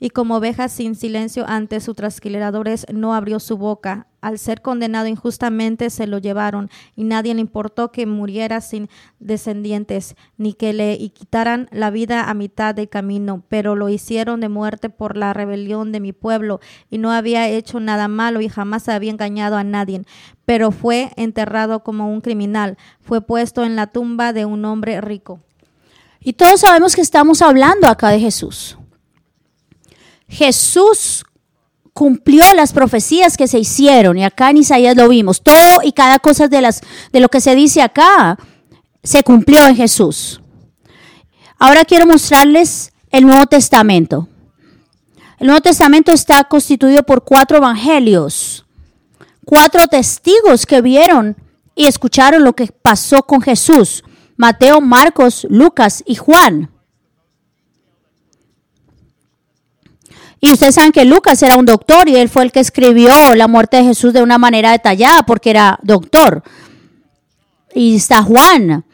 y 0.00 0.10
como 0.10 0.36
oveja 0.36 0.68
sin 0.68 0.94
silencio 0.94 1.44
ante 1.48 1.80
sus 1.80 1.96
trasquiladores 1.96 2.86
no 2.92 3.14
abrió 3.14 3.40
su 3.40 3.56
boca. 3.56 4.06
Al 4.20 4.38
ser 4.38 4.60
condenado 4.60 5.06
injustamente 5.06 5.88
se 5.90 6.06
lo 6.06 6.18
llevaron, 6.18 6.68
y 6.96 7.04
nadie 7.04 7.34
le 7.34 7.40
importó 7.40 7.92
que 7.92 8.06
muriera 8.06 8.60
sin 8.60 8.88
descendientes, 9.20 10.16
ni 10.36 10.52
que 10.52 10.72
le 10.72 10.98
quitaran 11.10 11.68
la 11.70 11.90
vida 11.90 12.28
a 12.28 12.34
mitad 12.34 12.74
del 12.74 12.88
camino, 12.88 13.44
pero 13.48 13.76
lo 13.76 13.88
hicieron 13.88 14.40
de 14.40 14.48
muerte 14.48 14.90
por 14.90 15.16
la 15.16 15.32
rebelión 15.32 15.92
de 15.92 16.00
mi 16.00 16.12
pueblo, 16.12 16.60
y 16.90 16.98
no 16.98 17.12
había 17.12 17.48
hecho 17.48 17.78
nada 17.78 18.08
malo 18.08 18.40
y 18.40 18.48
jamás 18.48 18.88
había 18.88 19.12
engañado 19.12 19.56
a 19.56 19.64
nadie, 19.64 20.02
pero 20.44 20.72
fue 20.72 21.12
enterrado 21.16 21.84
como 21.84 22.10
un 22.10 22.20
criminal, 22.20 22.76
fue 23.00 23.20
puesto 23.20 23.64
en 23.64 23.76
la 23.76 23.86
tumba 23.86 24.32
de 24.32 24.44
un 24.44 24.64
hombre 24.64 25.00
rico. 25.00 25.40
Y 26.20 26.32
todos 26.32 26.60
sabemos 26.60 26.96
que 26.96 27.02
estamos 27.02 27.42
hablando 27.42 27.86
acá 27.86 28.08
de 28.08 28.18
Jesús. 28.18 28.76
Jesús 30.28 31.24
cumplió 31.92 32.44
las 32.54 32.72
profecías 32.72 33.36
que 33.36 33.48
se 33.48 33.58
hicieron 33.58 34.18
y 34.18 34.24
acá 34.24 34.50
en 34.50 34.58
Isaías 34.58 34.96
lo 34.96 35.08
vimos. 35.08 35.40
Todo 35.42 35.80
y 35.82 35.92
cada 35.92 36.18
cosa 36.18 36.48
de, 36.48 36.60
las, 36.60 36.82
de 37.12 37.20
lo 37.20 37.28
que 37.28 37.40
se 37.40 37.54
dice 37.54 37.80
acá 37.80 38.38
se 39.02 39.22
cumplió 39.22 39.66
en 39.66 39.76
Jesús. 39.76 40.40
Ahora 41.58 41.84
quiero 41.84 42.06
mostrarles 42.06 42.92
el 43.10 43.26
Nuevo 43.26 43.46
Testamento. 43.46 44.28
El 45.38 45.46
Nuevo 45.46 45.62
Testamento 45.62 46.12
está 46.12 46.44
constituido 46.44 47.02
por 47.02 47.24
cuatro 47.24 47.58
evangelios, 47.58 48.66
cuatro 49.44 49.86
testigos 49.86 50.66
que 50.66 50.82
vieron 50.82 51.36
y 51.74 51.86
escucharon 51.86 52.44
lo 52.44 52.54
que 52.54 52.66
pasó 52.66 53.22
con 53.22 53.40
Jesús. 53.40 54.02
Mateo, 54.36 54.80
Marcos, 54.82 55.46
Lucas 55.48 56.02
y 56.06 56.16
Juan. 56.16 56.70
Y 60.46 60.52
ustedes 60.52 60.76
saben 60.76 60.92
que 60.92 61.04
Lucas 61.04 61.42
era 61.42 61.56
un 61.56 61.66
doctor 61.66 62.08
y 62.08 62.14
él 62.14 62.28
fue 62.28 62.44
el 62.44 62.52
que 62.52 62.60
escribió 62.60 63.34
la 63.34 63.48
muerte 63.48 63.78
de 63.78 63.82
Jesús 63.82 64.12
de 64.12 64.22
una 64.22 64.38
manera 64.38 64.70
detallada 64.70 65.24
porque 65.24 65.50
era 65.50 65.76
doctor. 65.82 66.44
Y 67.74 67.96
está 67.96 68.22
Juan, 68.22 68.84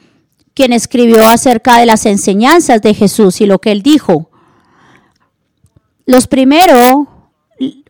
quien 0.54 0.72
escribió 0.72 1.28
acerca 1.28 1.76
de 1.76 1.84
las 1.84 2.06
enseñanzas 2.06 2.80
de 2.80 2.94
Jesús 2.94 3.42
y 3.42 3.46
lo 3.46 3.58
que 3.58 3.70
él 3.70 3.82
dijo. 3.82 4.30
Los 6.06 6.26
primeros 6.26 7.06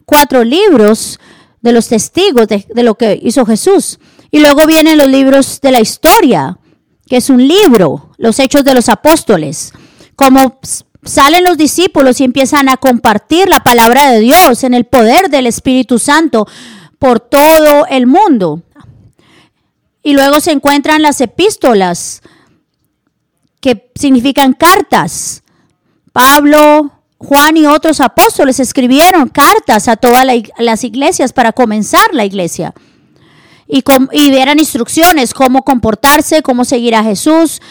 cuatro 0.07 0.43
libros 0.43 1.21
de 1.61 1.71
los 1.71 1.87
testigos 1.87 2.49
de, 2.49 2.67
de 2.69 2.83
lo 2.83 2.97
que 2.97 3.17
hizo 3.23 3.47
Jesús. 3.47 4.01
Y 4.33 4.41
luego 4.41 4.67
vienen 4.67 4.99
los 4.99 5.09
libros 5.09 5.61
de 5.61 5.71
la 5.71 5.81
historia, 5.81 6.59
que 7.07 7.19
es 7.19 7.31
un 7.31 7.47
libro, 7.47 8.11
los 8.19 8.41
hechos 8.41 8.65
de 8.65 8.75
los 8.75 8.89
apóstoles, 8.89 9.73
como 10.17 10.59
salen 11.05 11.45
los 11.45 11.57
discípulos 11.57 12.21
y 12.21 12.25
empiezan 12.25 12.69
a 12.69 12.77
compartir 12.77 13.49
la 13.49 13.61
palabra 13.61 14.11
de 14.11 14.21
Dios 14.21 14.65
en 14.65 14.75
el 14.75 14.85
poder 14.85 15.31
del 15.31 15.47
Espíritu 15.47 15.99
Santo 15.99 16.47
por 16.99 17.21
todo 17.21 17.87
el 17.87 18.07
mundo. 18.07 18.63
Y 20.03 20.15
luego 20.15 20.41
se 20.41 20.53
encuentran 20.53 21.03
las 21.03 21.21
epístolas, 21.21 22.23
que 23.61 23.91
significan 23.95 24.53
cartas. 24.53 25.43
Pablo, 26.13 26.91
Juan 27.19 27.57
y 27.57 27.67
otros 27.67 28.01
apóstoles 28.01 28.59
escribieron 28.59 29.29
cartas 29.29 29.87
a 29.87 29.97
todas 29.97 30.27
las 30.59 30.85
iglesias 30.85 31.33
para 31.33 31.53
comenzar 31.53 32.13
la 32.13 32.25
iglesia. 32.25 32.75
Y, 33.69 33.85
y 34.13 34.35
eran 34.35 34.59
instrucciones, 34.59 35.33
cómo 35.33 35.63
comportarse, 35.63 36.43
cómo 36.43 36.65
seguir 36.65 36.97
a 36.97 37.05
Jesús. 37.05 37.63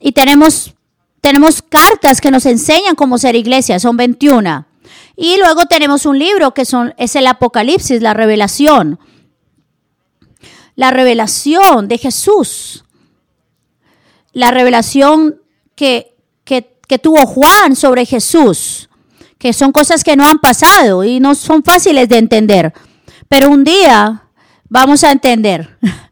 Y 0.00 0.12
tenemos 0.12 0.74
tenemos 1.22 1.62
cartas 1.62 2.20
que 2.20 2.32
nos 2.32 2.44
enseñan 2.46 2.96
cómo 2.96 3.16
ser 3.16 3.36
iglesia, 3.36 3.78
son 3.78 3.96
21. 3.96 4.66
Y 5.16 5.38
luego 5.38 5.66
tenemos 5.66 6.04
un 6.04 6.18
libro 6.18 6.52
que 6.52 6.64
son, 6.64 6.94
es 6.98 7.14
el 7.14 7.28
Apocalipsis, 7.28 8.02
la 8.02 8.12
revelación. 8.12 8.98
La 10.74 10.90
revelación 10.90 11.86
de 11.86 11.98
Jesús. 11.98 12.84
La 14.32 14.50
revelación 14.50 15.40
que, 15.76 16.16
que, 16.42 16.76
que 16.88 16.98
tuvo 16.98 17.24
Juan 17.24 17.76
sobre 17.76 18.04
Jesús. 18.04 18.90
Que 19.38 19.52
son 19.52 19.70
cosas 19.70 20.02
que 20.02 20.16
no 20.16 20.26
han 20.26 20.40
pasado 20.40 21.04
y 21.04 21.20
no 21.20 21.36
son 21.36 21.62
fáciles 21.62 22.08
de 22.08 22.18
entender. 22.18 22.74
Pero 23.28 23.48
un 23.48 23.62
día 23.62 24.24
vamos 24.68 25.04
a 25.04 25.12
entender. 25.12 25.78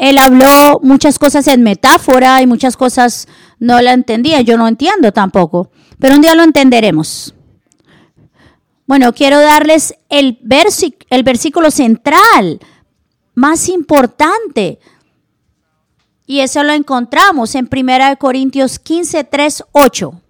Él 0.00 0.16
habló 0.16 0.80
muchas 0.82 1.18
cosas 1.18 1.46
en 1.46 1.62
metáfora 1.62 2.40
y 2.40 2.46
muchas 2.46 2.74
cosas 2.74 3.28
no 3.58 3.82
la 3.82 3.92
entendía. 3.92 4.40
Yo 4.40 4.56
no 4.56 4.66
entiendo 4.66 5.12
tampoco, 5.12 5.70
pero 5.98 6.14
un 6.14 6.22
día 6.22 6.34
lo 6.34 6.42
entenderemos. 6.42 7.34
Bueno, 8.86 9.12
quiero 9.12 9.38
darles 9.40 9.94
el, 10.08 10.38
versículo 10.42 11.70
central 11.70 12.60
más 13.34 13.68
importante. 13.68 14.78
Y 16.26 16.40
eso 16.40 16.62
lo 16.62 16.72
encontramos 16.72 17.54
en 17.54 17.68
1 17.70 18.16
Corintios 18.18 18.78
15, 18.78 19.24
3, 19.24 19.64
8. 19.72 20.22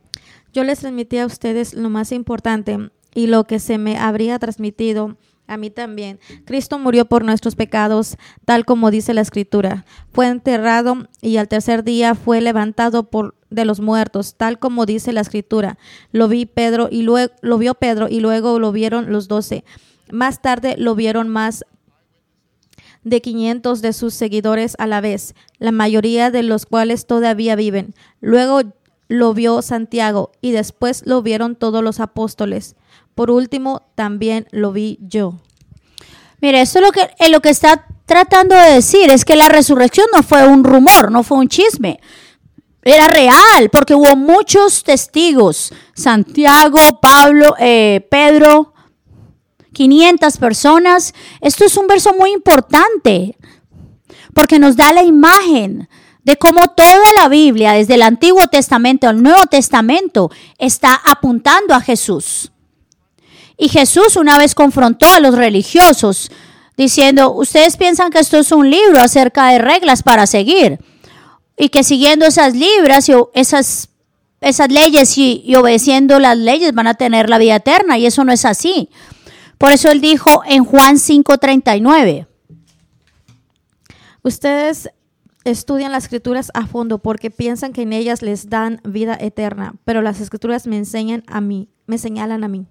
Yo 0.52 0.64
les 0.64 0.80
transmití 0.80 1.18
a 1.18 1.26
ustedes 1.26 1.74
lo 1.74 1.90
más 1.90 2.10
importante 2.10 2.90
y 3.14 3.28
lo 3.28 3.44
que 3.44 3.60
se 3.60 3.78
me 3.78 3.98
habría 3.98 4.40
transmitido 4.40 5.16
a 5.50 5.56
mí 5.56 5.68
también. 5.68 6.20
Cristo 6.44 6.78
murió 6.78 7.06
por 7.06 7.24
nuestros 7.24 7.56
pecados, 7.56 8.16
tal 8.44 8.64
como 8.64 8.92
dice 8.92 9.14
la 9.14 9.20
Escritura. 9.20 9.84
Fue 10.12 10.28
enterrado 10.28 11.08
y 11.20 11.38
al 11.38 11.48
tercer 11.48 11.82
día 11.82 12.14
fue 12.14 12.40
levantado 12.40 13.10
por 13.10 13.34
de 13.50 13.64
los 13.64 13.80
muertos, 13.80 14.36
tal 14.36 14.60
como 14.60 14.86
dice 14.86 15.12
la 15.12 15.22
Escritura. 15.22 15.76
Lo 16.12 16.28
vi 16.28 16.46
Pedro 16.46 16.88
y 16.88 17.02
luego 17.02 17.34
lo 17.42 17.58
vio 17.58 17.74
Pedro 17.74 18.08
y 18.08 18.20
luego 18.20 18.60
lo 18.60 18.70
vieron 18.70 19.10
los 19.10 19.26
doce. 19.26 19.64
Más 20.12 20.40
tarde 20.40 20.76
lo 20.78 20.94
vieron 20.94 21.28
más 21.28 21.64
de 23.02 23.20
500 23.20 23.82
de 23.82 23.92
sus 23.92 24.14
seguidores 24.14 24.76
a 24.78 24.86
la 24.86 25.00
vez, 25.00 25.34
la 25.58 25.72
mayoría 25.72 26.30
de 26.30 26.44
los 26.44 26.64
cuales 26.64 27.06
todavía 27.06 27.56
viven. 27.56 27.92
Luego 28.20 28.60
lo 29.08 29.34
vio 29.34 29.62
Santiago 29.62 30.30
y 30.40 30.52
después 30.52 31.04
lo 31.06 31.22
vieron 31.22 31.56
todos 31.56 31.82
los 31.82 31.98
apóstoles. 31.98 32.76
Por 33.14 33.30
último, 33.30 33.82
también 33.94 34.46
lo 34.50 34.72
vi 34.72 34.98
yo. 35.00 35.34
Mire, 36.40 36.62
esto 36.62 36.78
es 36.78 36.84
lo 36.84 36.92
que, 36.92 37.10
eh, 37.18 37.28
lo 37.30 37.40
que 37.40 37.50
está 37.50 37.86
tratando 38.06 38.54
de 38.54 38.72
decir 38.72 39.10
es 39.10 39.24
que 39.24 39.36
la 39.36 39.48
resurrección 39.48 40.06
no 40.14 40.22
fue 40.22 40.46
un 40.46 40.64
rumor, 40.64 41.12
no 41.12 41.22
fue 41.22 41.38
un 41.38 41.48
chisme. 41.48 42.00
Era 42.82 43.08
real, 43.08 43.68
porque 43.70 43.94
hubo 43.94 44.16
muchos 44.16 44.82
testigos. 44.82 45.72
Santiago, 45.94 46.78
Pablo, 47.00 47.54
eh, 47.58 48.06
Pedro, 48.10 48.72
500 49.74 50.38
personas. 50.38 51.14
Esto 51.40 51.64
es 51.64 51.76
un 51.76 51.86
verso 51.86 52.14
muy 52.14 52.32
importante. 52.32 53.36
porque 54.32 54.60
nos 54.60 54.76
da 54.76 54.92
la 54.92 55.02
imagen 55.02 55.88
de 56.22 56.36
cómo 56.36 56.68
toda 56.68 57.04
la 57.18 57.28
Biblia, 57.28 57.72
desde 57.72 57.94
el 57.94 58.02
Antiguo 58.02 58.46
Testamento 58.46 59.08
al 59.08 59.20
Nuevo 59.20 59.46
Testamento, 59.46 60.30
está 60.56 60.94
apuntando 60.94 61.74
a 61.74 61.80
Jesús. 61.80 62.49
Y 63.62 63.68
Jesús 63.68 64.16
una 64.16 64.38
vez 64.38 64.54
confrontó 64.54 65.06
a 65.06 65.20
los 65.20 65.34
religiosos 65.34 66.30
diciendo, 66.78 67.30
ustedes 67.34 67.76
piensan 67.76 68.10
que 68.10 68.18
esto 68.18 68.38
es 68.38 68.52
un 68.52 68.70
libro 68.70 69.02
acerca 69.02 69.48
de 69.48 69.58
reglas 69.58 70.02
para 70.02 70.26
seguir 70.26 70.78
y 71.58 71.68
que 71.68 71.84
siguiendo 71.84 72.24
esas 72.24 72.54
libras 72.56 73.10
y 73.10 73.12
esas, 73.34 73.90
esas 74.40 74.70
leyes 74.70 75.18
y, 75.18 75.42
y 75.44 75.56
obedeciendo 75.56 76.18
las 76.18 76.38
leyes 76.38 76.72
van 76.72 76.86
a 76.86 76.94
tener 76.94 77.28
la 77.28 77.36
vida 77.36 77.56
eterna 77.56 77.98
y 77.98 78.06
eso 78.06 78.24
no 78.24 78.32
es 78.32 78.46
así. 78.46 78.88
Por 79.58 79.72
eso 79.72 79.90
él 79.90 80.00
dijo 80.00 80.42
en 80.46 80.64
Juan 80.64 80.96
5:39. 80.96 82.26
Ustedes 84.22 84.88
estudian 85.44 85.92
las 85.92 86.04
escrituras 86.04 86.50
a 86.54 86.66
fondo 86.66 86.96
porque 86.96 87.30
piensan 87.30 87.74
que 87.74 87.82
en 87.82 87.92
ellas 87.92 88.22
les 88.22 88.48
dan 88.48 88.80
vida 88.84 89.18
eterna, 89.20 89.74
pero 89.84 90.00
las 90.00 90.18
escrituras 90.18 90.66
me 90.66 90.78
enseñan 90.78 91.24
a 91.26 91.42
mí, 91.42 91.68
me 91.86 91.98
señalan 91.98 92.42
a 92.42 92.48
mí. 92.48 92.66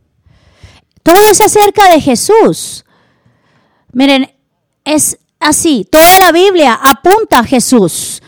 Todo 1.10 1.32
es 1.32 1.42
acerca 1.42 1.90
de 1.90 2.00
Jesús. 2.00 2.86
Miren, 3.92 4.32
es 4.86 5.18
así, 5.40 5.88
toda 5.90 6.20
la 6.20 6.32
Biblia 6.32 6.80
apunta 6.80 7.40
a 7.40 7.44
Jesús. 7.44 8.22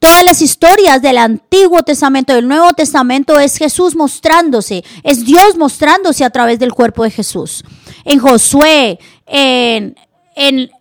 Todas 0.00 0.24
las 0.24 0.42
historias 0.42 1.00
del 1.00 1.16
Antiguo 1.16 1.84
Testamento, 1.84 2.34
del 2.34 2.48
Nuevo 2.48 2.72
Testamento 2.72 3.38
es 3.38 3.56
Jesús 3.56 3.94
mostrándose, 3.94 4.82
es 5.04 5.24
Dios 5.24 5.56
mostrándose 5.56 6.24
a 6.24 6.30
través 6.30 6.58
del 6.58 6.72
cuerpo 6.72 7.04
de 7.04 7.12
Jesús. 7.12 7.62
En 8.04 8.18
Josué, 8.18 8.98
en, 9.24 9.94
en, 10.34 10.72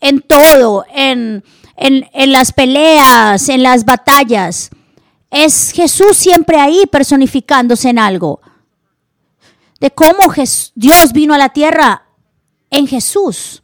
en 0.00 0.20
todo, 0.22 0.86
en, 0.94 1.44
en, 1.76 2.08
en 2.14 2.32
las 2.32 2.50
peleas, 2.52 3.50
en 3.50 3.62
las 3.62 3.84
batallas. 3.84 4.70
Es 5.30 5.70
Jesús 5.72 6.16
siempre 6.16 6.58
ahí 6.58 6.84
personificándose 6.90 7.90
en 7.90 7.98
algo. 7.98 8.40
De 9.80 9.90
cómo 9.90 10.32
Dios 10.74 11.12
vino 11.12 11.34
a 11.34 11.38
la 11.38 11.50
tierra 11.50 12.08
en 12.70 12.86
Jesús. 12.86 13.62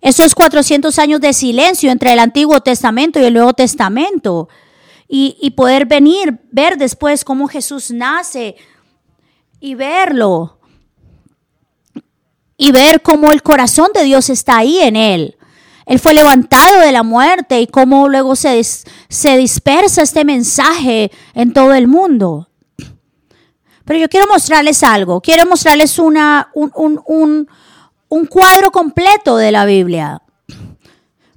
Esos 0.00 0.34
400 0.34 0.98
años 0.98 1.20
de 1.20 1.32
silencio 1.32 1.90
entre 1.90 2.12
el 2.12 2.18
Antiguo 2.18 2.60
Testamento 2.60 3.18
y 3.18 3.24
el 3.24 3.34
Nuevo 3.34 3.54
Testamento. 3.54 4.48
Y, 5.08 5.50
poder 5.56 5.86
venir, 5.86 6.40
ver 6.50 6.78
después 6.78 7.24
cómo 7.24 7.46
Jesús 7.46 7.90
nace 7.90 8.56
y 9.60 9.74
verlo. 9.74 10.58
Y 12.56 12.72
ver 12.72 13.02
cómo 13.02 13.32
el 13.32 13.42
corazón 13.42 13.88
de 13.94 14.02
Dios 14.04 14.30
está 14.30 14.58
ahí 14.58 14.80
en 14.80 14.96
él. 14.96 15.36
Él 15.86 16.00
fue 16.00 16.14
levantado 16.14 16.80
de 16.80 16.90
la 16.90 17.04
muerte 17.04 17.60
y 17.60 17.68
cómo 17.68 18.08
luego 18.08 18.34
se, 18.34 18.62
se 18.64 19.36
dispersa 19.36 20.02
este 20.02 20.24
mensaje 20.24 21.12
en 21.34 21.52
todo 21.52 21.72
el 21.74 21.86
mundo. 21.86 22.48
Pero 23.86 24.00
yo 24.00 24.08
quiero 24.08 24.26
mostrarles 24.26 24.82
algo. 24.82 25.20
Quiero 25.20 25.46
mostrarles 25.46 25.98
una, 25.98 26.50
un, 26.54 26.72
un, 26.74 27.00
un, 27.06 27.48
un 28.08 28.26
cuadro 28.26 28.72
completo 28.72 29.36
de 29.36 29.52
la 29.52 29.64
Biblia. 29.64 30.20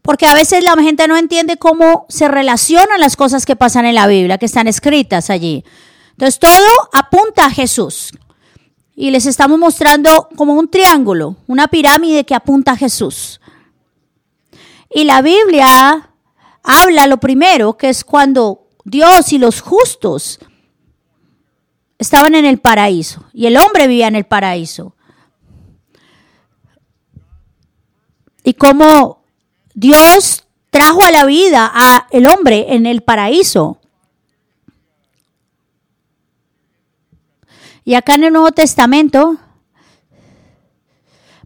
Porque 0.02 0.26
a 0.26 0.34
veces 0.34 0.64
la 0.64 0.74
gente 0.82 1.08
no 1.08 1.16
entiende 1.16 1.58
cómo 1.58 2.08
se 2.10 2.28
relacionan 2.28 3.00
las 3.00 3.16
cosas 3.16 3.46
que 3.46 3.56
pasan 3.56 3.86
en 3.86 3.94
la 3.94 4.08
Biblia, 4.08 4.40
que 4.40 4.48
están 4.48 4.68
escritas 4.68 5.30
allí. 5.30 5.64
Entonces 6.12 6.40
todo 6.40 6.90
apunta 6.92 7.46
a 7.46 7.52
Jesús. 7.52 8.12
Y 8.96 9.12
les 9.12 9.28
estamos 9.28 9.60
mostrando 9.60 10.28
como 10.36 10.56
un 10.56 10.70
triángulo, 10.70 11.36
una 11.46 11.68
pirámide 11.68 12.26
que 12.26 12.34
apunta 12.34 12.72
a 12.72 12.78
Jesús. 12.78 13.40
Y 14.92 15.04
la 15.04 15.22
Biblia 15.22 16.10
habla 16.64 17.06
lo 17.06 17.18
primero, 17.18 17.78
que 17.78 17.90
es 17.90 18.04
cuando 18.04 18.68
Dios 18.84 19.32
y 19.34 19.38
los 19.38 19.62
justos 19.62 20.40
estaban 22.00 22.34
en 22.34 22.46
el 22.46 22.58
paraíso 22.60 23.26
y 23.34 23.46
el 23.46 23.58
hombre 23.58 23.88
vivía 23.88 24.08
en 24.08 24.16
el 24.16 24.26
paraíso. 24.26 24.96
Y 28.44 28.54
cómo 28.54 29.22
Dios 29.76 30.46
trajo 30.72 31.04
a 31.04 31.12
la 31.12 31.26
vida 31.26 31.70
a 31.72 32.08
el 32.10 32.26
hombre 32.28 32.74
en 32.74 32.86
el 32.86 33.02
paraíso. 33.02 33.80
Y 37.84 37.96
acá 37.96 38.16
en 38.16 38.24
el 38.24 38.34
Nuevo 38.34 38.52
Testamento, 38.52 39.38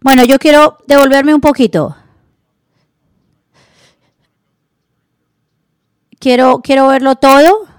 bueno, 0.02 0.24
yo 0.24 0.38
quiero 0.38 0.78
devolverme 0.86 1.34
un 1.34 1.40
poquito. 1.40 1.96
Quiero, 6.18 6.60
quiero 6.62 6.88
verlo 6.88 7.16
todo. 7.16 7.73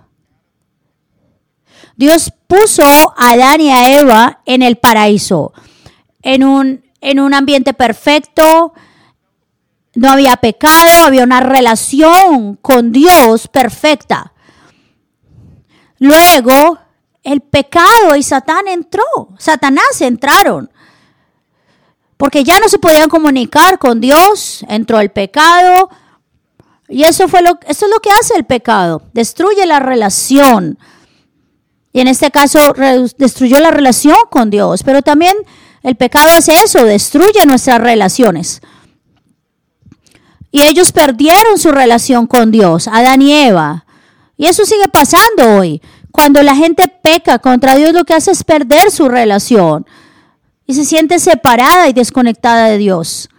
Dios 1.95 2.31
puso 2.47 2.83
a 2.83 3.31
Adán 3.31 3.61
y 3.61 3.71
a 3.71 3.99
Eva 3.99 4.41
en 4.45 4.61
el 4.61 4.77
paraíso, 4.77 5.53
en 6.21 6.43
un, 6.43 6.83
en 7.01 7.19
un 7.19 7.33
ambiente 7.33 7.73
perfecto, 7.73 8.73
no 9.95 10.11
había 10.11 10.35
pecado, 10.35 11.05
había 11.05 11.23
una 11.23 11.39
relación 11.39 12.57
con 12.61 12.91
Dios 12.91 13.47
perfecta. 13.47 14.33
Luego, 15.99 16.77
el 17.23 17.41
pecado 17.41 18.15
y 18.15 18.23
Satán 18.23 18.67
entró, 18.67 19.03
Satanás 19.39 20.01
entraron, 20.01 20.69
porque 22.17 22.43
ya 22.43 22.59
no 22.59 22.67
se 22.69 22.79
podían 22.79 23.09
comunicar 23.09 23.79
con 23.79 24.01
Dios, 24.01 24.65
entró 24.67 24.99
el 24.99 25.11
pecado, 25.11 25.89
y 26.87 27.03
eso, 27.03 27.27
fue 27.27 27.41
lo, 27.41 27.57
eso 27.67 27.85
es 27.85 27.91
lo 27.91 27.99
que 27.99 28.09
hace 28.19 28.35
el 28.35 28.45
pecado, 28.45 29.01
destruye 29.13 29.65
la 29.65 29.79
relación. 29.79 30.77
Y 31.95 32.01
en 32.01 32.09
este 32.09 32.29
caso 32.29 32.59
destruyó 33.17 33.57
la 33.59 33.71
relación 33.71 34.17
con 34.29 34.49
Dios, 34.49 34.83
pero 34.83 35.01
también 35.01 35.33
el 35.81 35.95
pecado 35.95 36.27
hace 36.27 36.51
eso, 36.61 36.83
destruye 36.83 37.45
nuestras 37.45 37.79
relaciones. 37.79 38.59
Y 40.51 40.63
ellos 40.63 40.91
perdieron 40.91 41.57
su 41.57 41.71
relación 41.71 42.27
con 42.27 42.51
Dios, 42.51 42.89
Adán 42.89 43.21
y 43.21 43.31
Eva. 43.31 43.85
Y 44.35 44.47
eso 44.47 44.65
sigue 44.65 44.89
pasando 44.89 45.55
hoy. 45.55 45.81
Cuando 46.11 46.43
la 46.43 46.53
gente 46.53 46.89
peca 46.89 47.39
contra 47.39 47.75
Dios, 47.75 47.93
lo 47.93 48.03
que 48.03 48.13
hace 48.13 48.31
es 48.31 48.43
perder 48.43 48.91
su 48.91 49.07
relación 49.07 49.85
y 50.65 50.73
se 50.73 50.83
siente 50.83 51.17
separada 51.17 51.87
y 51.87 51.93
desconectada 51.93 52.65
de 52.65 52.77
Dios. 52.77 53.29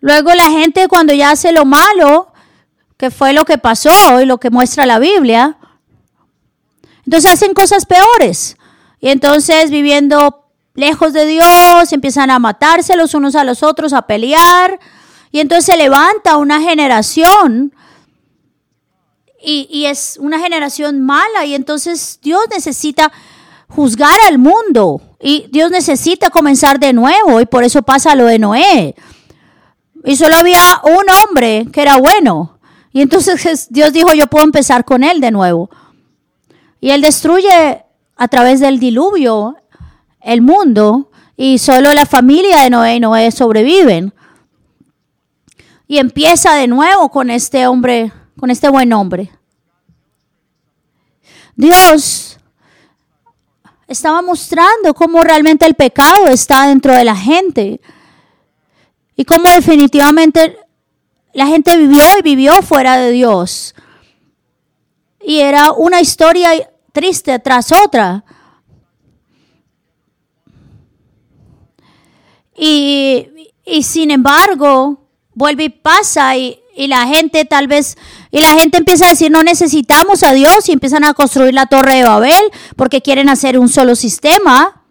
Luego 0.00 0.32
la 0.32 0.50
gente 0.50 0.88
cuando 0.88 1.12
ya 1.12 1.32
hace 1.32 1.52
lo 1.52 1.66
malo, 1.66 2.32
que 2.96 3.10
fue 3.10 3.34
lo 3.34 3.44
que 3.44 3.58
pasó 3.58 4.22
y 4.22 4.24
lo 4.24 4.38
que 4.38 4.48
muestra 4.48 4.86
la 4.86 4.98
Biblia, 4.98 5.58
entonces 7.06 7.32
hacen 7.32 7.54
cosas 7.54 7.86
peores. 7.86 8.56
Y 9.00 9.08
entonces 9.08 9.70
viviendo 9.70 10.50
lejos 10.74 11.12
de 11.12 11.26
Dios, 11.26 11.92
empiezan 11.92 12.30
a 12.30 12.38
matarse 12.38 12.96
los 12.96 13.14
unos 13.14 13.34
a 13.34 13.44
los 13.44 13.62
otros, 13.62 13.92
a 13.92 14.02
pelear. 14.02 14.78
Y 15.30 15.40
entonces 15.40 15.66
se 15.66 15.76
levanta 15.76 16.36
una 16.36 16.60
generación 16.60 17.72
y, 19.42 19.68
y, 19.70 19.86
es 19.86 20.16
una 20.20 20.40
generación 20.40 21.00
mala 21.00 21.44
y 21.44 21.54
entonces 21.54 22.18
Dios 22.22 22.42
necesita 22.50 23.12
juzgar 23.68 24.16
al 24.26 24.38
mundo 24.38 25.00
y 25.20 25.46
Dios 25.52 25.70
necesita 25.70 26.30
comenzar 26.30 26.80
de 26.80 26.92
nuevo 26.92 27.40
y 27.40 27.46
por 27.46 27.62
eso 27.62 27.82
pasa 27.82 28.14
lo 28.14 28.24
de 28.24 28.38
Noé. 28.38 28.96
Y 30.04 30.16
solo 30.16 30.36
había 30.36 30.80
un 30.84 31.04
hombre 31.10 31.66
que 31.72 31.82
era 31.82 31.96
bueno. 31.96 32.58
Y 32.92 33.02
entonces 33.02 33.66
Dios 33.70 33.92
dijo, 33.92 34.12
yo 34.14 34.26
puedo 34.26 34.44
empezar 34.44 34.84
con 34.84 35.04
él 35.04 35.20
de 35.20 35.30
nuevo. 35.30 35.70
Y 36.86 36.92
él 36.92 37.00
destruye 37.00 37.84
a 38.14 38.28
través 38.28 38.60
del 38.60 38.78
diluvio 38.78 39.56
el 40.20 40.40
mundo 40.40 41.10
y 41.36 41.58
solo 41.58 41.92
la 41.92 42.06
familia 42.06 42.60
de 42.60 42.70
Noé 42.70 42.94
y 42.94 43.00
Noé 43.00 43.32
sobreviven. 43.32 44.14
Y 45.88 45.98
empieza 45.98 46.54
de 46.54 46.68
nuevo 46.68 47.08
con 47.08 47.28
este 47.28 47.66
hombre, 47.66 48.12
con 48.38 48.52
este 48.52 48.68
buen 48.68 48.92
hombre. 48.92 49.32
Dios 51.56 52.38
estaba 53.88 54.22
mostrando 54.22 54.94
cómo 54.94 55.24
realmente 55.24 55.66
el 55.66 55.74
pecado 55.74 56.28
está 56.28 56.68
dentro 56.68 56.92
de 56.92 57.02
la 57.02 57.16
gente 57.16 57.80
y 59.16 59.24
cómo 59.24 59.48
definitivamente 59.48 60.56
la 61.32 61.48
gente 61.48 61.76
vivió 61.78 62.04
y 62.16 62.22
vivió 62.22 62.52
fuera 62.62 62.96
de 62.96 63.10
Dios. 63.10 63.74
Y 65.20 65.40
era 65.40 65.72
una 65.72 66.00
historia 66.00 66.52
triste 66.96 67.38
tras 67.40 67.72
otra. 67.72 68.24
Y, 72.56 73.28
y 73.66 73.82
sin 73.82 74.10
embargo, 74.10 75.06
vuelve 75.34 75.64
y 75.64 75.68
pasa 75.68 76.38
y, 76.38 76.58
y, 76.74 76.86
la 76.86 77.06
gente 77.06 77.44
tal 77.44 77.68
vez, 77.68 77.98
y 78.30 78.40
la 78.40 78.48
gente 78.58 78.78
empieza 78.78 79.04
a 79.04 79.10
decir, 79.10 79.30
no 79.30 79.42
necesitamos 79.42 80.22
a 80.22 80.32
Dios 80.32 80.70
y 80.70 80.72
empiezan 80.72 81.04
a 81.04 81.12
construir 81.12 81.52
la 81.52 81.66
torre 81.66 81.96
de 81.96 82.04
Babel 82.04 82.50
porque 82.76 83.02
quieren 83.02 83.28
hacer 83.28 83.58
un 83.58 83.68
solo 83.68 83.94
sistema. 83.94 84.82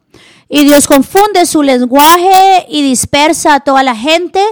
Y 0.47 0.63
Dios 0.63 0.85
confunde 0.85 1.47
su 1.47 1.63
lenguaje 1.63 2.67
y 2.69 2.83
dispersa 2.83 3.55
a 3.55 3.59
toda 3.61 3.81
la 3.81 3.95
gente. 3.95 4.45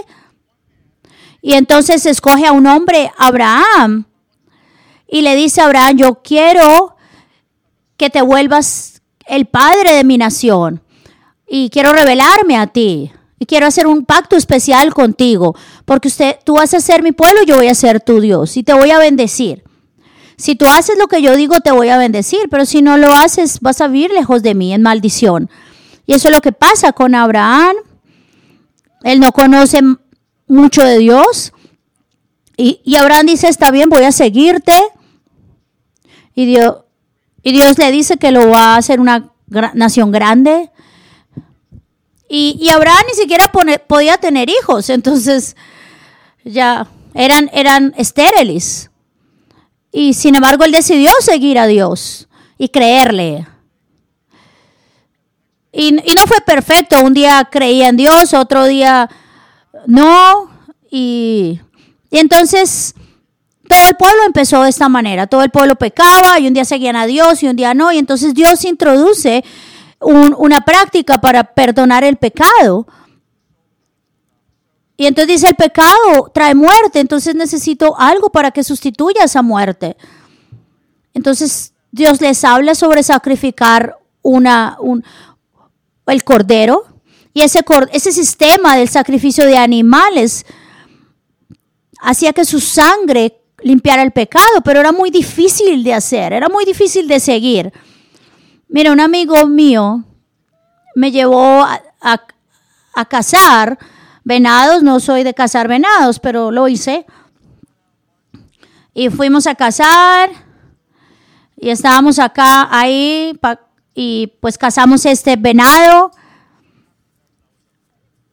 Y 1.40 1.52
entonces 1.52 2.04
escoge 2.04 2.48
a 2.48 2.52
un 2.52 2.66
hombre, 2.66 3.12
Abraham, 3.16 4.06
y 5.06 5.20
le 5.20 5.36
dice 5.36 5.60
a 5.60 5.66
Abraham, 5.66 5.96
yo 5.98 6.14
quiero 6.20 6.93
que 7.96 8.10
te 8.10 8.22
vuelvas 8.22 9.02
el 9.26 9.46
padre 9.46 9.94
de 9.94 10.04
mi 10.04 10.18
nación 10.18 10.82
y 11.46 11.70
quiero 11.70 11.92
revelarme 11.92 12.56
a 12.56 12.66
ti 12.66 13.12
y 13.38 13.46
quiero 13.46 13.66
hacer 13.66 13.86
un 13.86 14.04
pacto 14.04 14.36
especial 14.36 14.94
contigo, 14.94 15.56
porque 15.84 16.08
usted, 16.08 16.38
tú 16.44 16.54
vas 16.54 16.72
a 16.74 16.80
ser 16.80 17.02
mi 17.02 17.12
pueblo, 17.12 17.42
yo 17.46 17.56
voy 17.56 17.68
a 17.68 17.74
ser 17.74 18.00
tu 18.00 18.20
Dios 18.20 18.56
y 18.56 18.62
te 18.62 18.72
voy 18.72 18.90
a 18.90 18.98
bendecir. 18.98 19.64
Si 20.36 20.56
tú 20.56 20.66
haces 20.66 20.98
lo 20.98 21.06
que 21.06 21.22
yo 21.22 21.36
digo, 21.36 21.60
te 21.60 21.70
voy 21.70 21.88
a 21.88 21.98
bendecir, 21.98 22.48
pero 22.50 22.64
si 22.64 22.82
no 22.82 22.96
lo 22.96 23.12
haces, 23.12 23.60
vas 23.60 23.80
a 23.80 23.88
vivir 23.88 24.10
lejos 24.10 24.42
de 24.42 24.54
mí 24.54 24.72
en 24.72 24.82
maldición. 24.82 25.48
Y 26.06 26.14
eso 26.14 26.28
es 26.28 26.34
lo 26.34 26.40
que 26.40 26.52
pasa 26.52 26.92
con 26.92 27.14
Abraham. 27.14 27.76
Él 29.04 29.20
no 29.20 29.32
conoce 29.32 29.80
mucho 30.48 30.82
de 30.82 30.98
Dios. 30.98 31.52
Y, 32.56 32.80
y 32.84 32.96
Abraham 32.96 33.26
dice, 33.26 33.48
está 33.48 33.70
bien, 33.70 33.88
voy 33.88 34.02
a 34.02 34.12
seguirte. 34.12 34.74
Y 36.34 36.46
Dios, 36.46 36.78
y 37.44 37.52
Dios 37.52 37.78
le 37.78 37.92
dice 37.92 38.16
que 38.16 38.32
lo 38.32 38.48
va 38.48 38.74
a 38.74 38.76
hacer 38.78 38.98
una 38.98 39.30
nación 39.74 40.10
grande. 40.10 40.70
Y, 42.26 42.56
y 42.58 42.70
Abraham 42.70 43.04
ni 43.06 43.14
siquiera 43.14 43.52
podía 43.86 44.16
tener 44.16 44.48
hijos, 44.48 44.88
entonces 44.88 45.54
ya 46.42 46.88
eran, 47.12 47.50
eran 47.52 47.94
estériles. 47.98 48.90
Y 49.92 50.14
sin 50.14 50.34
embargo 50.34 50.64
él 50.64 50.72
decidió 50.72 51.10
seguir 51.20 51.58
a 51.58 51.66
Dios 51.66 52.28
y 52.56 52.70
creerle. 52.70 53.46
Y, 55.70 55.88
y, 55.88 56.14
no 56.14 56.26
fue 56.26 56.40
perfecto. 56.40 57.00
Un 57.02 57.12
día 57.12 57.46
creía 57.50 57.88
en 57.88 57.96
Dios, 57.96 58.32
otro 58.32 58.64
día 58.64 59.10
no. 59.86 60.50
Y, 60.90 61.60
y 62.10 62.18
entonces 62.18 62.94
todo 63.68 63.86
el 63.86 63.96
pueblo 63.96 64.22
empezó 64.26 64.62
de 64.62 64.70
esta 64.70 64.88
manera. 64.88 65.26
Todo 65.26 65.42
el 65.42 65.50
pueblo 65.50 65.76
pecaba 65.76 66.38
y 66.38 66.46
un 66.46 66.54
día 66.54 66.64
seguían 66.64 66.96
a 66.96 67.06
Dios 67.06 67.42
y 67.42 67.48
un 67.48 67.56
día 67.56 67.74
no. 67.74 67.92
Y 67.92 67.98
entonces 67.98 68.34
Dios 68.34 68.64
introduce 68.64 69.44
una 70.00 70.60
práctica 70.60 71.20
para 71.20 71.44
perdonar 71.44 72.04
el 72.04 72.16
pecado. 72.16 72.86
Y 74.96 75.06
entonces 75.06 75.40
dice, 75.40 75.48
el 75.48 75.56
pecado 75.56 76.30
trae 76.32 76.54
muerte, 76.54 77.00
entonces 77.00 77.34
necesito 77.34 77.98
algo 77.98 78.30
para 78.30 78.50
que 78.50 78.62
sustituya 78.62 79.24
esa 79.24 79.42
muerte. 79.42 79.96
Entonces 81.14 81.72
Dios 81.90 82.20
les 82.20 82.44
habla 82.44 82.74
sobre 82.74 83.02
sacrificar 83.02 83.98
una, 84.22 84.76
un, 84.78 85.02
el 86.06 86.22
cordero. 86.22 86.84
Y 87.32 87.42
ese, 87.42 87.64
ese 87.92 88.12
sistema 88.12 88.76
del 88.76 88.88
sacrificio 88.88 89.44
de 89.46 89.56
animales 89.56 90.44
hacía 91.98 92.32
que 92.32 92.44
su 92.44 92.60
sangre 92.60 93.40
limpiar 93.64 93.98
el 93.98 94.12
pecado, 94.12 94.60
pero 94.62 94.80
era 94.80 94.92
muy 94.92 95.10
difícil 95.10 95.82
de 95.82 95.94
hacer, 95.94 96.34
era 96.34 96.48
muy 96.48 96.64
difícil 96.66 97.08
de 97.08 97.18
seguir. 97.18 97.72
Mira, 98.68 98.92
un 98.92 99.00
amigo 99.00 99.46
mío 99.46 100.04
me 100.94 101.10
llevó 101.10 101.62
a, 101.62 101.80
a, 102.94 103.04
cazar 103.06 103.78
venados, 104.22 104.82
no 104.82 105.00
soy 105.00 105.24
de 105.24 105.32
cazar 105.32 105.66
venados, 105.66 106.20
pero 106.20 106.50
lo 106.50 106.68
hice. 106.68 107.06
Y 108.92 109.08
fuimos 109.08 109.46
a 109.46 109.54
cazar 109.54 110.30
y 111.56 111.70
estábamos 111.70 112.18
acá, 112.18 112.68
ahí, 112.70 113.38
y 113.94 114.26
pues 114.40 114.58
cazamos 114.58 115.06
este 115.06 115.36
venado. 115.36 116.10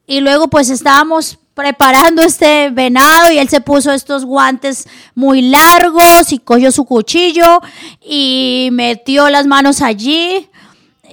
Y 0.05 0.19
luego 0.19 0.49
pues 0.49 0.69
estábamos 0.69 1.39
preparando 1.53 2.21
este 2.21 2.69
venado 2.69 3.31
y 3.31 3.37
él 3.37 3.49
se 3.49 3.61
puso 3.61 3.91
estos 3.91 4.25
guantes 4.25 4.87
muy 5.15 5.41
largos 5.41 6.31
y 6.31 6.39
cogió 6.39 6.71
su 6.71 6.85
cuchillo 6.85 7.61
y 8.01 8.69
metió 8.71 9.29
las 9.29 9.45
manos 9.45 9.81
allí 9.81 10.49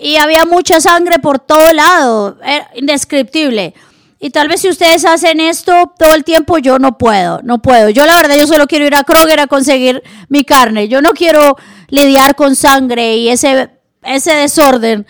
y 0.00 0.16
había 0.16 0.44
mucha 0.44 0.80
sangre 0.80 1.18
por 1.18 1.38
todo 1.38 1.72
lado, 1.72 2.38
era 2.44 2.70
indescriptible. 2.76 3.74
Y 4.20 4.30
tal 4.30 4.48
vez 4.48 4.60
si 4.60 4.68
ustedes 4.68 5.04
hacen 5.04 5.38
esto 5.38 5.92
todo 5.96 6.14
el 6.14 6.24
tiempo, 6.24 6.58
yo 6.58 6.78
no 6.78 6.98
puedo, 6.98 7.40
no 7.42 7.62
puedo. 7.62 7.88
Yo 7.88 8.04
la 8.04 8.16
verdad, 8.16 8.34
yo 8.36 8.46
solo 8.48 8.66
quiero 8.66 8.84
ir 8.84 8.96
a 8.96 9.04
Kroger 9.04 9.38
a 9.38 9.46
conseguir 9.46 10.02
mi 10.28 10.42
carne. 10.44 10.88
Yo 10.88 11.00
no 11.00 11.10
quiero 11.10 11.56
lidiar 11.88 12.34
con 12.34 12.56
sangre 12.56 13.16
y 13.16 13.28
ese, 13.28 13.70
ese 14.02 14.34
desorden. 14.34 15.06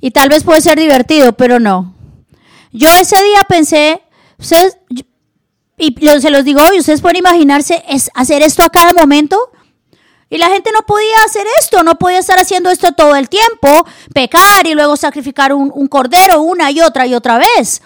Y 0.00 0.12
tal 0.12 0.28
vez 0.28 0.44
puede 0.44 0.60
ser 0.60 0.78
divertido, 0.78 1.32
pero 1.32 1.58
no. 1.58 1.94
Yo 2.70 2.88
ese 3.00 3.16
día 3.22 3.42
pensé, 3.48 4.02
Ustedes, 4.42 4.76
y 5.78 5.94
se 6.20 6.30
los 6.30 6.44
digo 6.44 6.60
hoy, 6.68 6.80
ustedes 6.80 7.00
pueden 7.00 7.18
imaginarse 7.18 7.84
hacer 8.14 8.42
esto 8.42 8.64
a 8.64 8.70
cada 8.70 8.92
momento. 8.92 9.38
Y 10.28 10.38
la 10.38 10.48
gente 10.48 10.72
no 10.72 10.84
podía 10.84 11.14
hacer 11.24 11.46
esto, 11.60 11.84
no 11.84 11.96
podía 11.96 12.18
estar 12.18 12.38
haciendo 12.40 12.70
esto 12.70 12.90
todo 12.90 13.14
el 13.14 13.28
tiempo, 13.28 13.86
pecar 14.12 14.66
y 14.66 14.74
luego 14.74 14.96
sacrificar 14.96 15.52
un, 15.52 15.86
cordero 15.86 16.42
una 16.42 16.72
y 16.72 16.80
otra 16.80 17.06
y 17.06 17.14
otra 17.14 17.38
vez. 17.38 17.82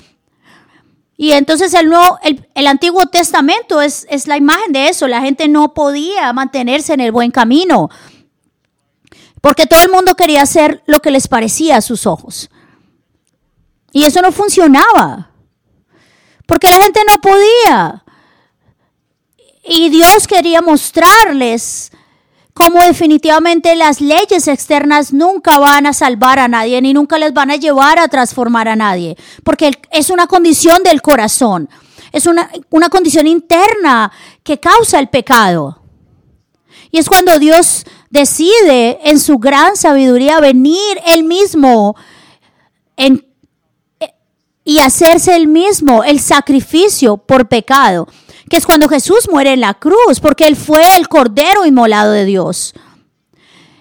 Y 1.19 1.33
entonces 1.33 1.75
el, 1.75 1.91
nuevo, 1.91 2.19
el, 2.23 2.67
Antiguo 2.67 3.05
Testamento 3.07 3.83
es, 3.83 4.07
es 4.09 4.27
la 4.27 4.39
imagen 4.39 4.73
de 4.73 4.89
eso. 4.89 5.09
La 5.09 5.21
gente 5.21 5.49
no 5.49 5.75
podía 5.75 6.33
mantenerse 6.33 6.95
en 6.95 7.01
el 7.01 7.13
buen 7.13 7.31
camino. 7.31 7.91
Porque 9.43 9.67
todo 9.67 9.83
el 9.83 9.91
mundo 9.91 10.15
quería 10.15 10.43
hacer 10.43 10.83
lo 10.87 11.01
que 11.01 11.11
les 11.11 11.29
parecía 11.29 11.77
a 11.77 11.83
sus 11.83 12.07
ojos. 12.07 12.49
Y 13.93 14.05
eso 14.05 14.23
no 14.23 14.33
funcionaba. 14.33 15.36
Porque 16.47 16.69
la 16.69 16.83
gente 16.83 17.01
no 17.09 17.21
podía. 17.21 18.05
Y 19.65 19.91
Dios 19.91 20.27
quería 20.27 20.63
mostrarles 20.63 21.91
cómo 22.55 22.81
definitivamente 22.81 23.77
las 23.77 24.01
leyes 24.01 24.49
externas 24.49 25.13
nunca 25.13 25.59
van 25.59 25.87
a 25.87 25.93
salvar 25.93 26.39
a 26.39 26.49
nadie, 26.49 26.81
ni 26.81 26.95
nunca 26.95 27.19
les 27.19 27.35
van 27.35 27.51
a 27.51 27.57
llevar 27.57 27.99
a 27.99 28.09
transformar 28.09 28.69
a 28.69 28.77
nadie. 28.77 29.17
Porque 29.45 29.73
es 29.91 30.11
una 30.11 30.27
condición 30.27 30.83
del 30.83 31.03
corazón. 31.03 31.69
Es 32.13 32.27
una, 32.27 32.51
una 32.71 32.89
condición 32.89 33.27
interna 33.27 34.11
que 34.43 34.59
causa 34.59 35.01
el 35.01 35.09
pecado. 35.09 35.83
Y 36.91 36.99
es 36.99 37.09
cuando 37.09 37.39
Dios 37.39 37.85
decide 38.09 39.01
en 39.05 39.19
su 39.19 39.39
gran 39.39 39.77
sabiduría 39.77 40.41
venir 40.41 41.01
él 41.07 41.25
mismo 41.25 41.97
en 42.97 43.27
y 44.69 44.81
hacerse 44.81 45.37
el 45.37 45.47
mismo 45.47 46.03
el 46.03 46.19
sacrificio 46.19 47.17
por 47.17 47.49
pecado, 47.49 48.09
que 48.51 48.57
es 48.57 48.67
cuando 48.67 48.89
Jesús 48.89 49.29
muere 49.31 49.53
en 49.53 49.61
la 49.61 49.75
cruz, 49.75 50.19
porque 50.21 50.45
Él 50.49 50.57
fue 50.57 50.97
el 50.97 51.09
Cordero 51.09 51.65
inmolado 51.65 52.11
de 52.11 52.25
Dios. 52.25 52.75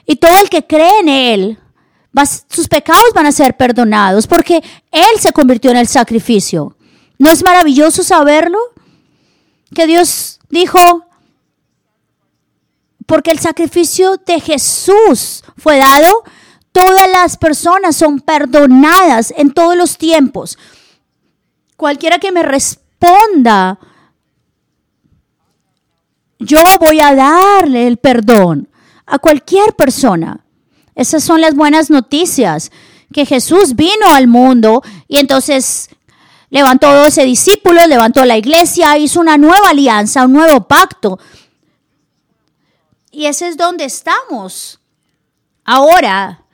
Y 0.05 0.17
todo 0.17 0.39
el 0.39 0.47
que 0.47 0.67
cree 0.67 0.99
en 0.99 1.09
Él, 1.09 1.59
sus 2.47 2.67
pecados 2.67 3.11
van 3.15 3.25
a 3.25 3.31
ser 3.31 3.57
perdonados, 3.57 4.27
porque 4.27 4.63
Él 4.91 5.19
se 5.19 5.33
convirtió 5.33 5.71
en 5.71 5.77
el 5.77 5.87
sacrificio. 5.87 6.77
¿No 7.17 7.31
es 7.31 7.43
maravilloso 7.43 8.03
saberlo? 8.03 8.59
Que 9.73 9.87
Dios 9.87 10.39
dijo, 10.49 11.07
porque 13.07 13.31
el 13.31 13.39
sacrificio 13.39 14.17
de 14.23 14.39
Jesús 14.39 15.43
fue 15.57 15.77
dado, 15.77 16.23
todas 16.71 17.09
las 17.09 17.37
personas 17.37 17.95
son 17.95 18.19
perdonadas 18.19 19.33
en 19.35 19.51
todos 19.51 19.75
los 19.75 19.97
tiempos. 19.97 20.59
Cualquiera 21.77 22.19
que 22.19 22.31
me 22.31 22.43
responda, 22.43 23.79
yo 26.39 26.59
voy 26.79 26.99
a 26.99 27.13
darle 27.13 27.87
el 27.87 27.97
perdón 27.97 28.69
a 29.05 29.19
cualquier 29.19 29.73
persona. 29.73 30.45
Esas 30.95 31.23
son 31.23 31.41
las 31.41 31.55
buenas 31.55 31.89
noticias, 31.89 32.71
que 33.13 33.25
Jesús 33.25 33.75
vino 33.75 34.07
al 34.09 34.27
mundo 34.27 34.81
y 35.07 35.17
entonces 35.17 35.89
levantó 36.49 36.93
12 36.93 37.23
discípulos, 37.23 37.87
levantó 37.87 38.25
la 38.25 38.37
iglesia, 38.37 38.97
hizo 38.97 39.19
una 39.19 39.37
nueva 39.37 39.69
alianza, 39.69 40.25
un 40.25 40.33
nuevo 40.33 40.67
pacto. 40.67 41.19
Y 43.11 43.25
ese 43.25 43.47
es 43.47 43.57
donde 43.57 43.85
estamos 43.85 44.79
ahora 45.63 46.45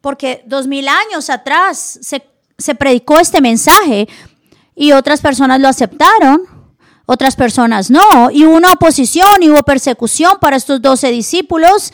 porque 0.00 0.42
dos 0.46 0.66
mil 0.66 0.88
años 0.88 1.28
atrás 1.30 1.98
se, 2.02 2.74
predicó 2.74 3.18
este 3.18 3.40
mensaje 3.40 4.08
y 4.78 4.92
otras 4.92 5.20
personas 5.20 5.60
lo 5.60 5.68
aceptaron, 5.68 6.42
otras 7.04 7.36
personas 7.36 7.90
no, 7.90 8.30
y 8.30 8.44
hubo 8.44 8.56
una 8.56 8.72
oposición 8.72 9.42
y 9.42 9.50
hubo 9.50 9.62
persecución 9.62 10.38
para 10.40 10.56
estos 10.56 10.80
doce 10.80 11.10
discípulos. 11.10 11.92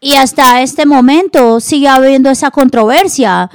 Y 0.00 0.14
hasta 0.14 0.62
este 0.62 0.84
momento 0.84 1.60
sigue 1.60 1.88
habiendo 1.88 2.30
esa 2.30 2.50
controversia. 2.50 3.50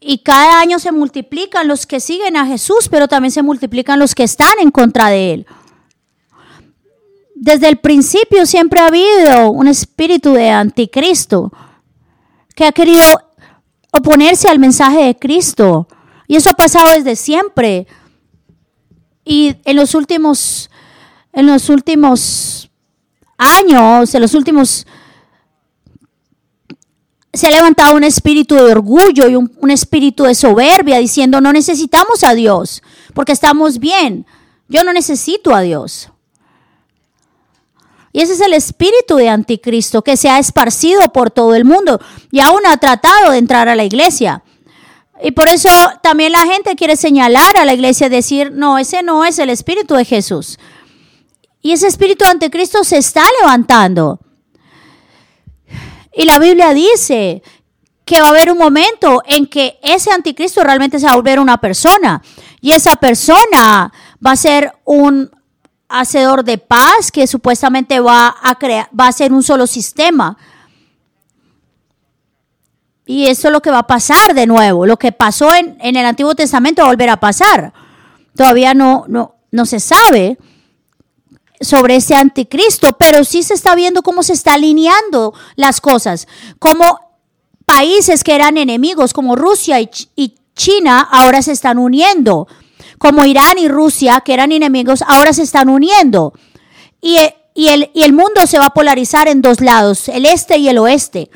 Y 0.00 0.18
cada 0.18 0.60
año 0.60 0.78
se 0.78 0.92
multiplican 0.92 1.66
los 1.68 1.86
que 1.86 2.00
siguen 2.00 2.36
a 2.36 2.46
Jesús, 2.46 2.88
pero 2.90 3.08
también 3.08 3.32
se 3.32 3.42
multiplican 3.42 3.98
los 3.98 4.14
que 4.14 4.24
están 4.24 4.58
en 4.60 4.70
contra 4.70 5.08
de 5.08 5.32
Él 5.32 5.46
desde 7.44 7.68
el 7.68 7.76
principio 7.76 8.46
siempre 8.46 8.80
ha 8.80 8.86
habido 8.86 9.50
un 9.50 9.68
espíritu 9.68 10.32
de 10.32 10.48
anticristo 10.48 11.52
que 12.54 12.64
ha 12.64 12.72
querido 12.72 13.20
oponerse 13.96 14.48
al 14.48 14.58
mensaje 14.58 15.04
de 15.04 15.16
Cristo, 15.16 15.86
Y 16.26 16.36
eso 16.36 16.50
ha 16.50 16.54
pasado 16.54 16.88
desde 16.96 17.16
siempre. 17.16 17.86
Y 19.24 19.56
en 19.64 19.76
los 19.76 19.94
últimos, 19.94 20.70
en 21.32 21.46
los 21.46 21.68
últimos 21.68 22.70
años, 23.36 24.14
en 24.14 24.22
los 24.22 24.34
últimos 24.34 24.86
se 27.32 27.48
ha 27.48 27.50
levantado 27.50 27.96
un 27.96 28.04
espíritu 28.04 28.54
de 28.54 28.62
orgullo 28.62 29.28
y 29.28 29.34
un, 29.34 29.52
un, 29.60 29.70
espíritu 29.70 30.22
de 30.22 30.36
soberbia 30.36 30.98
diciendo 30.98 31.40
no 31.40 31.52
necesitamos 31.52 32.22
a 32.22 32.32
Dios 32.32 32.80
porque 33.12 33.32
estamos 33.32 33.78
bien. 33.78 34.24
Yo 34.68 34.82
no 34.84 34.92
necesito 34.92 35.54
a 35.54 35.60
Dios. 35.60 36.10
Y 38.14 38.20
ese 38.20 38.34
es 38.34 38.40
el 38.40 38.54
espíritu 38.54 39.16
de 39.16 39.28
anticristo 39.28 40.02
que 40.02 40.16
se 40.16 40.30
ha 40.30 40.38
esparcido 40.38 41.00
por 41.12 41.32
todo 41.32 41.56
el 41.56 41.64
mundo 41.64 42.00
y 42.30 42.38
aún 42.38 42.64
ha 42.64 42.76
tratado 42.76 43.32
de 43.32 43.38
entrar 43.38 43.68
a 43.68 43.74
la 43.74 43.82
iglesia. 43.82 44.44
Y 45.20 45.32
por 45.32 45.48
eso 45.48 45.68
también 46.00 46.30
la 46.30 46.46
gente 46.46 46.76
quiere 46.76 46.94
señalar 46.94 47.58
a 47.58 47.64
la 47.64 47.74
iglesia 47.74 48.08
decir, 48.08 48.52
no, 48.52 48.78
ese 48.78 49.02
no 49.02 49.24
es 49.24 49.40
el 49.40 49.50
espíritu 49.50 49.96
de 49.96 50.04
Jesús. 50.04 50.60
Y 51.60 51.72
ese 51.72 51.88
espíritu 51.88 52.24
de 52.24 52.30
anticristo 52.30 52.84
se 52.84 52.98
está 52.98 53.24
levantando. 53.40 54.20
Y 56.12 56.24
la 56.24 56.38
Biblia 56.38 56.72
dice 56.72 57.42
que 58.04 58.20
va 58.20 58.28
a 58.28 58.30
haber 58.30 58.52
un 58.52 58.58
momento 58.58 59.24
en 59.26 59.48
que 59.48 59.80
ese 59.82 60.12
anticristo 60.12 60.62
realmente 60.62 61.00
se 61.00 61.06
va 61.06 61.14
a 61.14 61.16
volver 61.16 61.40
una 61.40 61.56
persona. 61.56 62.22
Y 62.60 62.70
esa 62.70 62.94
persona 62.94 63.92
va 64.24 64.30
a 64.30 64.36
ser 64.36 64.72
un 64.84 65.32
hacedor 66.00 66.44
de 66.44 66.58
paz 66.58 67.10
que 67.12 67.26
supuestamente 67.26 68.00
va 68.00 68.36
a 68.42 68.54
crear, 68.56 68.88
va 68.98 69.06
a 69.06 69.12
ser 69.12 69.32
un 69.32 69.42
solo 69.42 69.66
sistema. 69.66 70.36
Y 73.06 73.26
eso 73.26 73.48
es 73.48 73.52
lo 73.52 73.60
que 73.60 73.70
va 73.70 73.80
a 73.80 73.86
pasar 73.86 74.34
de 74.34 74.46
nuevo. 74.46 74.86
Lo 74.86 74.98
que 74.98 75.12
pasó 75.12 75.54
en, 75.54 75.76
en 75.80 75.96
el 75.96 76.06
Antiguo 76.06 76.34
Testamento 76.34 76.82
va 76.82 76.88
a 76.88 76.90
volver 76.92 77.10
a 77.10 77.20
pasar. 77.20 77.72
Todavía 78.34 78.74
no, 78.74 79.04
no, 79.08 79.36
no 79.50 79.66
se 79.66 79.78
sabe 79.78 80.38
sobre 81.60 81.96
ese 81.96 82.14
anticristo, 82.14 82.96
pero 82.98 83.24
sí 83.24 83.42
se 83.42 83.54
está 83.54 83.74
viendo 83.74 84.02
cómo 84.02 84.22
se 84.22 84.32
está 84.32 84.54
alineando 84.54 85.34
las 85.54 85.80
cosas, 85.80 86.26
como 86.58 87.00
países 87.64 88.24
que 88.24 88.34
eran 88.34 88.58
enemigos 88.58 89.12
como 89.12 89.36
Rusia 89.36 89.80
y 89.80 90.34
China 90.54 91.00
ahora 91.00 91.42
se 91.42 91.52
están 91.52 91.78
uniendo, 91.78 92.46
como 92.98 93.24
Irán 93.24 93.58
y 93.58 93.68
Rusia 93.68 94.22
que 94.24 94.34
eran 94.34 94.52
enemigos 94.52 95.02
ahora 95.06 95.32
se 95.32 95.42
están 95.42 95.68
uniendo. 95.68 96.32
Y, 97.00 97.18
el, 97.54 98.12
mundo 98.12 98.46
se 98.46 98.58
va 98.58 98.66
a 98.66 98.74
polarizar 98.74 99.28
en 99.28 99.42
dos 99.42 99.60
lados, 99.60 100.08
el 100.08 100.26
este 100.26 100.56
y 100.56 100.68
el 100.68 100.78
oeste. 100.78 101.30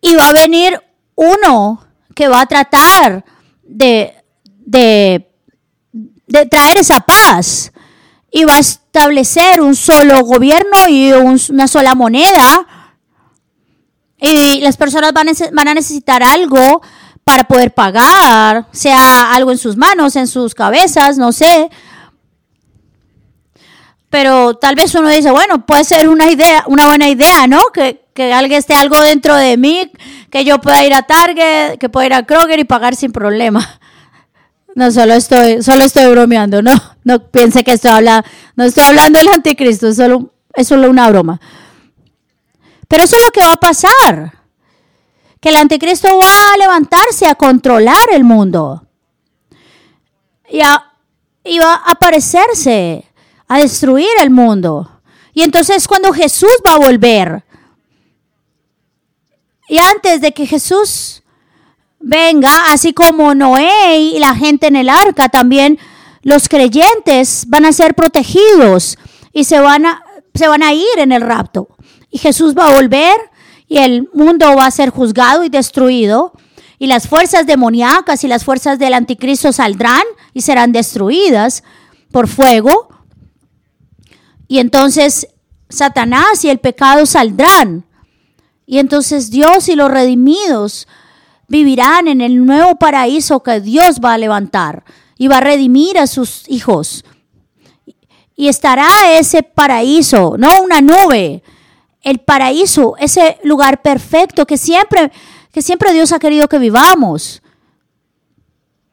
Y 0.00 0.14
va 0.14 0.28
a 0.28 0.32
venir 0.32 0.80
uno 1.14 1.84
que 2.14 2.28
va 2.28 2.42
a 2.42 2.46
tratar 2.46 3.24
de, 3.62 4.14
traer 4.70 6.78
esa 6.78 7.00
paz 7.00 7.72
y 8.30 8.44
va 8.44 8.56
a 8.56 8.60
establecer 8.60 9.60
un 9.60 9.74
solo 9.74 10.22
gobierno 10.22 10.88
y 10.88 11.12
un, 11.12 11.40
una 11.48 11.66
sola 11.66 11.94
moneda. 11.94 12.66
Y 14.20 14.60
las 14.60 14.76
personas 14.76 15.12
van 15.12 15.68
a 15.68 15.74
necesitar 15.74 16.22
algo 16.22 16.82
para 17.24 17.44
poder 17.44 17.72
pagar, 17.72 18.66
sea 18.70 19.32
algo 19.32 19.50
en 19.50 19.58
sus 19.58 19.76
manos, 19.76 20.14
en 20.16 20.26
sus 20.26 20.54
cabezas, 20.54 21.16
no 21.16 21.32
sé. 21.32 21.70
Pero 24.10 24.54
tal 24.54 24.74
vez 24.74 24.94
uno 24.94 25.08
dice, 25.08 25.30
bueno, 25.30 25.66
puede 25.66 25.84
ser 25.84 26.08
una 26.08 26.30
idea, 26.30 26.64
una 26.68 26.86
buena 26.86 27.08
idea, 27.08 27.46
¿no? 27.46 27.58
Que, 27.72 28.04
que 28.14 28.32
alguien 28.32 28.58
esté 28.58 28.74
algo 28.74 29.00
dentro 29.00 29.34
de 29.34 29.56
mí, 29.56 29.90
que 30.30 30.44
yo 30.44 30.60
pueda 30.60 30.84
ir 30.84 30.94
a 30.94 31.02
Target, 31.02 31.78
que 31.78 31.88
pueda 31.88 32.06
ir 32.06 32.14
a 32.14 32.22
Kroger 32.22 32.58
y 32.58 32.64
pagar 32.64 32.94
sin 32.94 33.12
problema. 33.12 33.80
No, 34.76 34.90
solo 34.90 35.14
estoy, 35.14 35.62
solo 35.62 35.84
estoy 35.84 36.10
bromeando, 36.10 36.60
no, 36.60 36.72
no 37.04 37.30
piense 37.30 37.62
que 37.62 37.70
estoy 37.74 37.92
hablando, 37.92 38.28
no 38.56 38.64
estoy 38.64 38.82
hablando 38.82 39.20
del 39.20 39.28
anticristo, 39.28 39.86
es 39.86 39.94
solo, 39.94 40.32
es 40.52 40.66
solo 40.66 40.90
una 40.90 41.08
broma. 41.10 41.40
Pero 42.88 43.04
eso 43.04 43.14
es 43.16 43.22
lo 43.22 43.30
que 43.30 43.40
va 43.40 43.52
a 43.52 43.56
pasar, 43.56 44.32
que 45.44 45.50
el 45.50 45.56
anticristo 45.56 46.08
va 46.08 46.54
a 46.54 46.56
levantarse 46.56 47.26
a 47.26 47.34
controlar 47.34 48.08
el 48.12 48.24
mundo 48.24 48.86
y, 50.48 50.58
va 51.58 51.74
a 51.74 51.90
aparecerse, 51.90 53.04
a 53.46 53.58
destruir 53.58 54.08
el 54.22 54.30
mundo. 54.30 55.02
Y 55.34 55.42
entonces 55.42 55.86
cuando 55.86 56.14
Jesús 56.14 56.48
va 56.66 56.72
a 56.72 56.78
volver, 56.78 57.44
y 59.68 59.76
antes 59.76 60.22
de 60.22 60.32
que 60.32 60.46
Jesús 60.46 61.22
venga, 62.00 62.72
así 62.72 62.94
como 62.94 63.34
Noé 63.34 63.98
y 63.98 64.18
la 64.20 64.34
gente 64.34 64.68
en 64.68 64.76
el 64.76 64.88
arca, 64.88 65.28
también 65.28 65.78
los 66.22 66.48
creyentes 66.48 67.44
van 67.48 67.66
a 67.66 67.72
ser 67.74 67.94
protegidos 67.94 68.96
y 69.34 69.44
se 69.44 69.60
van 69.60 69.84
a, 69.84 70.02
se 70.32 70.48
van 70.48 70.62
a 70.62 70.72
ir 70.72 70.96
en 70.96 71.12
el 71.12 71.20
rapto. 71.20 71.68
Y 72.10 72.16
Jesús 72.16 72.54
va 72.56 72.68
a 72.68 72.74
volver 72.74 73.33
y 73.68 73.78
el 73.78 74.08
mundo 74.12 74.54
va 74.56 74.66
a 74.66 74.70
ser 74.70 74.90
juzgado 74.90 75.44
y 75.44 75.48
destruido. 75.48 76.32
Y 76.78 76.86
las 76.86 77.08
fuerzas 77.08 77.46
demoníacas 77.46 78.24
y 78.24 78.28
las 78.28 78.44
fuerzas 78.44 78.78
del 78.78 78.94
anticristo 78.94 79.52
saldrán 79.52 80.02
y 80.32 80.42
serán 80.42 80.72
destruidas 80.72 81.62
por 82.10 82.28
fuego. 82.28 82.88
Y 84.48 84.58
entonces 84.58 85.28
Satanás 85.68 86.44
y 86.44 86.50
el 86.50 86.58
pecado 86.58 87.06
saldrán. 87.06 87.86
Y 88.66 88.78
entonces 88.78 89.30
Dios 89.30 89.68
y 89.68 89.76
los 89.76 89.90
redimidos 89.90 90.86
vivirán 91.48 92.08
en 92.08 92.20
el 92.20 92.44
nuevo 92.44 92.76
paraíso 92.76 93.42
que 93.42 93.60
Dios 93.60 94.00
va 94.04 94.14
a 94.14 94.18
levantar 94.18 94.84
y 95.18 95.28
va 95.28 95.38
a 95.38 95.40
redimir 95.40 95.98
a 95.98 96.06
sus 96.06 96.48
hijos. 96.48 97.04
Y 98.36 98.48
estará 98.48 98.88
ese 99.12 99.42
paraíso, 99.42 100.36
no 100.38 100.62
una 100.62 100.80
nube, 100.80 101.42
el 102.04 102.20
paraíso, 102.20 102.94
ese 102.98 103.38
lugar 103.42 103.82
perfecto 103.82 104.46
que 104.46 104.58
siempre, 104.58 105.10
que 105.50 105.62
siempre 105.62 105.92
Dios 105.92 106.12
ha 106.12 106.18
querido 106.18 106.48
que 106.48 106.58
vivamos. 106.58 107.42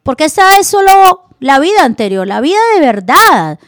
Porque 0.02 0.24
esta 0.24 0.58
es 0.58 0.66
solo 0.66 1.26
la 1.38 1.58
vida 1.58 1.84
anterior, 1.84 2.26
la 2.26 2.40
vida 2.40 2.58
de 2.74 2.80
verdad 2.80 3.58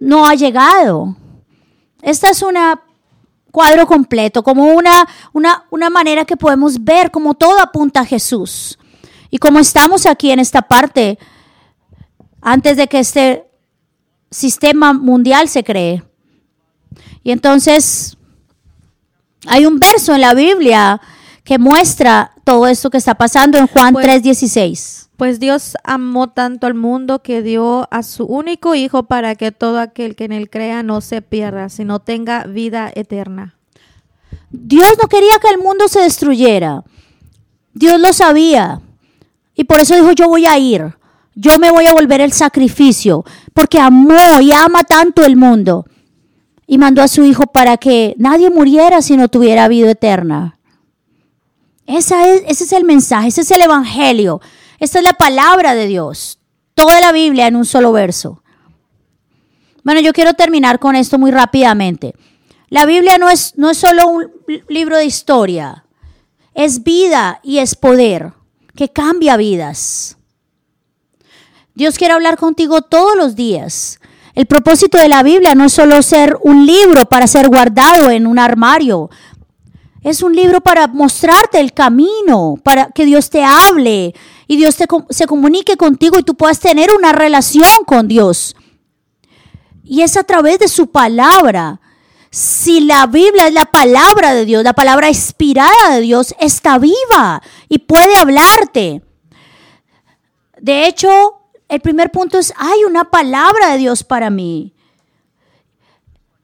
no 0.00 0.26
ha 0.26 0.34
llegado. 0.34 1.16
Esta 2.02 2.28
es 2.28 2.42
una 2.42 2.82
cuadro 3.52 3.86
completo, 3.86 4.42
como 4.42 4.64
una, 4.64 5.08
una, 5.32 5.64
una 5.70 5.88
manera 5.88 6.24
que 6.24 6.36
podemos 6.36 6.82
ver 6.82 7.12
como 7.12 7.34
todo 7.34 7.60
apunta 7.60 8.00
a 8.00 8.04
Jesús. 8.04 8.76
Y 9.30 9.38
como 9.38 9.60
estamos 9.60 10.06
aquí 10.06 10.32
en 10.32 10.40
esta 10.40 10.62
parte, 10.62 11.20
antes 12.42 12.76
de 12.76 12.88
que 12.88 12.98
este 12.98 13.46
sistema 14.28 14.92
mundial 14.92 15.48
se 15.48 15.62
cree. 15.62 16.02
Y 17.22 17.30
entonces 17.30 18.18
hay 19.46 19.66
un 19.66 19.78
verso 19.78 20.14
en 20.14 20.20
la 20.20 20.34
Biblia 20.34 21.00
que 21.44 21.58
muestra 21.58 22.32
todo 22.44 22.66
esto 22.66 22.90
que 22.90 22.98
está 22.98 23.14
pasando 23.14 23.58
en 23.58 23.66
Juan 23.66 23.92
Pues- 23.92 24.04
3:16. 24.06 25.00
Pues 25.16 25.38
Dios 25.38 25.76
amó 25.84 26.30
tanto 26.30 26.66
al 26.66 26.74
mundo 26.74 27.22
que 27.22 27.40
dio 27.40 27.86
a 27.92 28.02
su 28.02 28.24
único 28.24 28.74
Hijo 28.74 29.04
para 29.04 29.36
que 29.36 29.52
todo 29.52 29.78
aquel 29.78 30.16
que 30.16 30.24
en 30.24 30.32
él 30.32 30.50
crea 30.50 30.82
no 30.82 31.00
se 31.00 31.22
pierda, 31.22 31.68
sino 31.68 32.00
tenga 32.00 32.44
vida 32.44 32.90
eterna. 32.94 33.54
Dios 34.50 34.88
no 35.00 35.08
quería 35.08 35.38
que 35.40 35.50
el 35.54 35.58
mundo 35.62 35.86
se 35.86 36.00
destruyera. 36.00 36.82
Dios 37.72 38.00
lo 38.00 38.12
sabía. 38.12 38.80
Y 39.54 39.64
por 39.64 39.80
eso 39.80 39.94
dijo, 39.94 40.12
yo 40.12 40.28
voy 40.28 40.46
a 40.46 40.58
ir. 40.58 40.94
Yo 41.36 41.58
me 41.58 41.70
voy 41.70 41.86
a 41.86 41.92
volver 41.92 42.20
el 42.20 42.32
sacrificio. 42.32 43.24
Porque 43.52 43.78
amó 43.78 44.40
y 44.40 44.50
ama 44.52 44.82
tanto 44.84 45.24
el 45.24 45.36
mundo. 45.36 45.86
Y 46.66 46.78
mandó 46.78 47.02
a 47.02 47.08
su 47.08 47.24
hijo 47.24 47.46
para 47.46 47.76
que 47.76 48.14
nadie 48.18 48.50
muriera 48.50 49.02
si 49.02 49.16
no 49.16 49.28
tuviera 49.28 49.68
vida 49.68 49.90
eterna. 49.90 50.58
Esa 51.86 52.28
es, 52.28 52.42
ese 52.46 52.64
es 52.64 52.72
el 52.72 52.84
mensaje, 52.84 53.28
ese 53.28 53.42
es 53.42 53.50
el 53.50 53.60
evangelio. 53.60 54.40
Esta 54.78 54.98
es 54.98 55.04
la 55.04 55.12
palabra 55.12 55.74
de 55.74 55.86
Dios. 55.86 56.38
Toda 56.74 57.00
la 57.00 57.12
Biblia 57.12 57.46
en 57.46 57.56
un 57.56 57.64
solo 57.64 57.92
verso. 57.92 58.42
Bueno, 59.84 60.00
yo 60.00 60.12
quiero 60.12 60.32
terminar 60.32 60.78
con 60.78 60.96
esto 60.96 61.18
muy 61.18 61.30
rápidamente. 61.30 62.14
La 62.70 62.86
Biblia 62.86 63.18
no 63.18 63.28
es, 63.28 63.56
no 63.56 63.70
es 63.70 63.78
solo 63.78 64.08
un 64.08 64.32
libro 64.68 64.96
de 64.96 65.04
historia, 65.04 65.84
es 66.54 66.82
vida 66.82 67.38
y 67.42 67.58
es 67.58 67.74
poder 67.74 68.32
que 68.74 68.88
cambia 68.88 69.36
vidas. 69.36 70.16
Dios 71.74 71.98
quiere 71.98 72.14
hablar 72.14 72.36
contigo 72.36 72.82
todos 72.82 73.16
los 73.16 73.36
días. 73.36 74.00
El 74.34 74.46
propósito 74.46 74.98
de 74.98 75.08
la 75.08 75.22
Biblia 75.22 75.54
no 75.54 75.64
es 75.64 75.72
solo 75.72 76.02
ser 76.02 76.36
un 76.42 76.66
libro 76.66 77.04
para 77.06 77.26
ser 77.28 77.48
guardado 77.48 78.10
en 78.10 78.26
un 78.26 78.38
armario. 78.38 79.08
Es 80.02 80.22
un 80.22 80.34
libro 80.34 80.60
para 80.60 80.88
mostrarte 80.88 81.60
el 81.60 81.72
camino, 81.72 82.56
para 82.62 82.88
que 82.88 83.06
Dios 83.06 83.30
te 83.30 83.44
hable 83.44 84.14
y 84.48 84.56
Dios 84.56 84.76
te, 84.76 84.86
se 85.10 85.26
comunique 85.26 85.76
contigo 85.76 86.18
y 86.18 86.24
tú 86.24 86.34
puedas 86.34 86.58
tener 86.58 86.90
una 86.96 87.12
relación 87.12 87.84
con 87.86 88.08
Dios. 88.08 88.56
Y 89.84 90.02
es 90.02 90.16
a 90.16 90.24
través 90.24 90.58
de 90.58 90.68
su 90.68 90.88
palabra. 90.88 91.80
Si 92.30 92.80
la 92.80 93.06
Biblia 93.06 93.46
es 93.46 93.54
la 93.54 93.66
palabra 93.66 94.34
de 94.34 94.44
Dios, 94.44 94.64
la 94.64 94.72
palabra 94.72 95.08
inspirada 95.08 95.90
de 95.92 96.00
Dios, 96.00 96.34
está 96.40 96.78
viva 96.78 97.40
y 97.68 97.78
puede 97.78 98.16
hablarte. 98.16 99.00
De 100.60 100.88
hecho, 100.88 101.43
el 101.68 101.80
primer 101.80 102.10
punto 102.10 102.38
es, 102.38 102.52
hay 102.56 102.84
una 102.84 103.04
palabra 103.10 103.72
de 103.72 103.78
Dios 103.78 104.04
para 104.04 104.30
mí. 104.30 104.74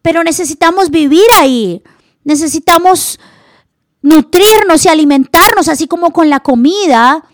Pero 0.03 0.25
necesitamos 0.25 0.91
vivir 0.91 1.27
ahí. 1.39 1.83
Necesitamos 2.25 3.19
nutrirnos 4.03 4.85
y 4.85 4.89
alimentarnos, 4.89 5.69
así 5.69 5.87
como 5.87 6.13
con 6.13 6.31
la 6.31 6.41
comida. 6.41 7.25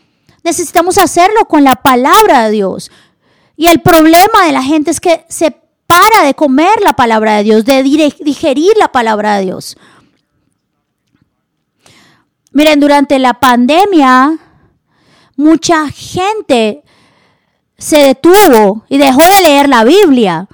Necesitamos 0.42 0.98
hacerlo 0.98 1.46
con 1.46 1.64
la 1.64 1.76
palabra 1.76 2.44
de 2.44 2.50
Dios. 2.50 2.90
Y 3.56 3.66
el 3.68 3.80
problema 3.80 4.44
de 4.44 4.52
la 4.52 4.62
gente 4.62 4.90
es 4.90 5.00
que 5.00 5.24
se 5.28 5.56
para 5.86 6.26
de 6.26 6.34
comer 6.34 6.80
la 6.82 6.94
palabra 6.94 7.36
de 7.36 7.44
Dios, 7.44 7.64
de 7.64 7.82
digerir 7.82 8.72
la 8.76 8.88
palabra 8.88 9.36
de 9.36 9.44
Dios. 9.44 9.76
Miren, 12.52 12.80
durante 12.80 13.18
la 13.18 13.34
pandemia, 13.34 14.38
mucha 15.36 15.88
gente 15.88 16.82
se 17.78 17.98
detuvo 17.98 18.84
y 18.88 18.98
dejó 18.98 19.22
de 19.22 19.42
leer 19.42 19.68
la 19.68 19.84
Biblia 19.84 20.48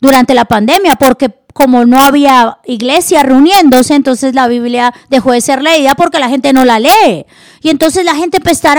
durante 0.00 0.34
la 0.34 0.44
pandemia 0.44 0.96
porque 0.96 1.40
como 1.52 1.84
no 1.84 2.00
había 2.00 2.58
iglesia 2.64 3.22
reuniéndose, 3.22 3.94
entonces 3.94 4.34
la 4.34 4.48
Biblia 4.48 4.94
dejó 5.08 5.32
de 5.32 5.40
ser 5.40 5.62
leída 5.62 5.94
porque 5.94 6.18
la 6.18 6.28
gente 6.28 6.52
no 6.52 6.64
la 6.64 6.78
lee. 6.78 7.26
Y 7.60 7.70
entonces 7.70 8.04
la 8.04 8.14
gente 8.14 8.40
está, 8.50 8.74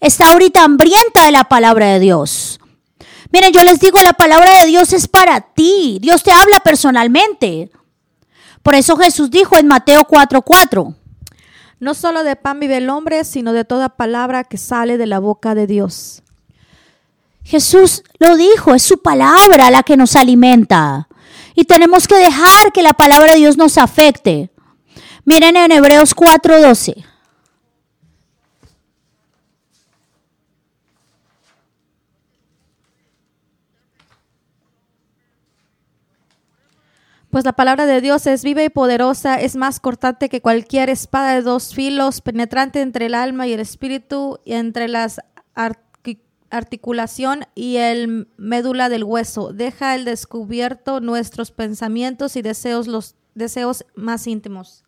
está 0.00 0.32
ahorita 0.32 0.64
hambrienta 0.64 1.26
de 1.26 1.32
la 1.32 1.44
palabra 1.44 1.86
de 1.86 2.00
Dios. 2.00 2.58
Miren, 3.32 3.52
yo 3.52 3.62
les 3.62 3.78
digo, 3.78 3.98
la 4.02 4.12
palabra 4.12 4.60
de 4.60 4.66
Dios 4.66 4.92
es 4.92 5.06
para 5.06 5.40
ti. 5.40 5.98
Dios 6.00 6.22
te 6.22 6.32
habla 6.32 6.58
personalmente. 6.64 7.70
Por 8.62 8.74
eso 8.74 8.96
Jesús 8.96 9.30
dijo 9.30 9.56
en 9.56 9.68
Mateo 9.68 10.04
4:4. 10.04 10.96
No 11.78 11.94
solo 11.94 12.24
de 12.24 12.36
pan 12.36 12.60
vive 12.60 12.78
el 12.78 12.90
hombre, 12.90 13.24
sino 13.24 13.52
de 13.52 13.64
toda 13.64 13.88
palabra 13.88 14.44
que 14.44 14.58
sale 14.58 14.98
de 14.98 15.06
la 15.06 15.18
boca 15.18 15.54
de 15.54 15.66
Dios. 15.66 16.22
Jesús 17.50 18.04
lo 18.20 18.36
dijo, 18.36 18.74
es 18.74 18.82
su 18.84 19.02
palabra 19.02 19.72
la 19.72 19.82
que 19.82 19.96
nos 19.96 20.14
alimenta. 20.14 21.08
Y 21.56 21.64
tenemos 21.64 22.06
que 22.06 22.14
dejar 22.14 22.70
que 22.72 22.80
la 22.80 22.92
palabra 22.92 23.32
de 23.32 23.38
Dios 23.38 23.56
nos 23.56 23.76
afecte. 23.76 24.50
Miren 25.24 25.56
en 25.56 25.72
Hebreos 25.72 26.14
4:12. 26.14 27.04
Pues 37.30 37.44
la 37.44 37.52
palabra 37.52 37.86
de 37.86 38.00
Dios 38.00 38.28
es 38.28 38.44
viva 38.44 38.62
y 38.62 38.68
poderosa, 38.68 39.40
es 39.40 39.56
más 39.56 39.80
cortante 39.80 40.28
que 40.28 40.40
cualquier 40.40 40.88
espada 40.88 41.34
de 41.34 41.42
dos 41.42 41.74
filos, 41.74 42.20
penetrante 42.20 42.80
entre 42.80 43.06
el 43.06 43.14
alma 43.14 43.48
y 43.48 43.52
el 43.52 43.60
espíritu, 43.60 44.38
y 44.44 44.52
entre 44.52 44.86
las 44.86 45.20
articulación 46.50 47.46
y 47.54 47.76
el 47.76 48.28
médula 48.36 48.88
del 48.88 49.04
hueso. 49.04 49.52
Deja 49.52 49.94
el 49.94 50.04
descubierto 50.04 51.00
nuestros 51.00 51.50
pensamientos 51.50 52.36
y 52.36 52.42
deseos, 52.42 52.86
los 52.86 53.14
deseos 53.34 53.84
más 53.94 54.26
íntimos. 54.26 54.84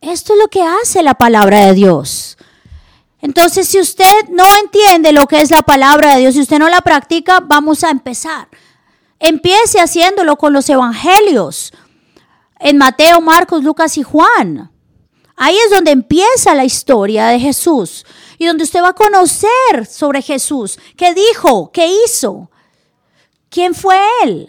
Esto 0.00 0.34
es 0.34 0.38
lo 0.38 0.48
que 0.48 0.62
hace 0.62 1.02
la 1.02 1.14
palabra 1.14 1.66
de 1.66 1.74
Dios. 1.74 2.38
Entonces, 3.20 3.68
si 3.68 3.78
usted 3.78 4.28
no 4.30 4.44
entiende 4.62 5.12
lo 5.12 5.26
que 5.26 5.40
es 5.40 5.50
la 5.50 5.62
palabra 5.62 6.14
de 6.14 6.20
Dios, 6.20 6.34
si 6.34 6.40
usted 6.40 6.58
no 6.58 6.68
la 6.68 6.80
practica, 6.80 7.40
vamos 7.40 7.84
a 7.84 7.90
empezar. 7.90 8.48
Empiece 9.18 9.78
haciéndolo 9.78 10.36
con 10.36 10.52
los 10.52 10.68
evangelios. 10.70 11.72
En 12.58 12.78
Mateo, 12.78 13.20
Marcos, 13.20 13.62
Lucas 13.62 13.98
y 13.98 14.02
Juan. 14.02 14.70
Ahí 15.36 15.56
es 15.56 15.70
donde 15.70 15.90
empieza 15.90 16.54
la 16.54 16.64
historia 16.64 17.26
de 17.28 17.40
Jesús 17.40 18.04
y 18.40 18.46
donde 18.46 18.64
usted 18.64 18.82
va 18.82 18.88
a 18.88 18.94
conocer 18.94 19.84
sobre 19.86 20.22
Jesús. 20.22 20.78
¿Qué 20.96 21.12
dijo? 21.12 21.70
¿Qué 21.70 21.86
hizo? 21.86 22.50
¿Quién 23.50 23.74
fue 23.74 23.98
Él? 24.24 24.48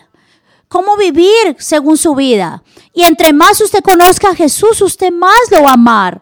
¿Cómo 0.70 0.96
vivir 0.96 1.58
según 1.60 1.98
su 1.98 2.16
vida? 2.16 2.64
Y 2.94 3.04
entre 3.04 3.34
más 3.34 3.60
usted 3.60 3.84
conozca 3.84 4.30
a 4.30 4.36
Jesús, 4.36 4.82
usted 4.82 5.12
más 5.12 5.36
lo 5.52 5.64
va 5.64 5.72
a 5.72 5.74
amar. 5.74 6.22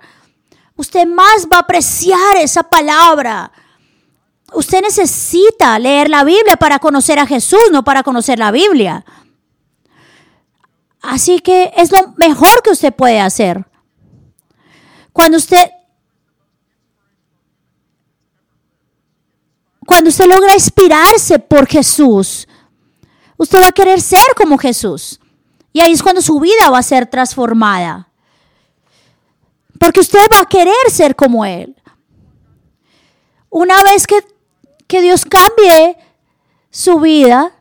Usted 0.78 1.06
más 1.06 1.46
va 1.46 1.58
a 1.58 1.60
apreciar 1.60 2.38
esa 2.38 2.64
palabra. 2.64 3.52
Usted 4.52 4.82
necesita 4.82 5.78
leer 5.78 6.10
la 6.10 6.24
Biblia 6.24 6.58
para 6.58 6.80
conocer 6.80 7.20
a 7.20 7.28
Jesús, 7.28 7.62
no 7.72 7.84
para 7.84 8.02
conocer 8.02 8.40
la 8.40 8.50
Biblia. 8.50 9.06
Así 11.04 11.40
que 11.40 11.72
es 11.78 11.92
lo 11.92 12.16
mejor 12.18 12.64
que 12.64 12.72
usted 12.72 12.92
puede 12.96 13.20
hacer. 13.20 13.64
Cuando 15.14 15.38
usted 15.38 15.70
cuando 20.00 20.12
usted 20.12 20.28
logra 20.28 20.54
inspirarse 20.54 21.40
por 21.40 21.68
Jesús, 21.68 22.48
usted 23.36 23.62
va 23.62 23.68
a 23.68 23.74
querer 23.74 24.00
ser 24.00 24.34
como 24.34 24.58
Jesús. 24.58 25.20
Y 25.74 25.82
ahí 25.82 25.92
es 25.92 26.02
cuando 26.02 26.22
su 26.22 26.40
vida 26.40 26.70
va 26.72 26.78
a 26.78 26.84
ser 26.84 27.06
transformada. 27.06 28.08
Porque 29.78 30.00
usted 30.00 30.22
va 30.32 30.40
a 30.40 30.48
querer 30.48 30.74
ser 30.90 31.18
como 31.18 31.44
Él. 31.44 31.76
Una 33.50 33.76
vez 33.84 34.08
que 34.08 34.24
que 34.88 35.02
Dios 35.02 35.26
cambie 35.26 35.98
su 36.72 37.02
vida, 37.02 37.52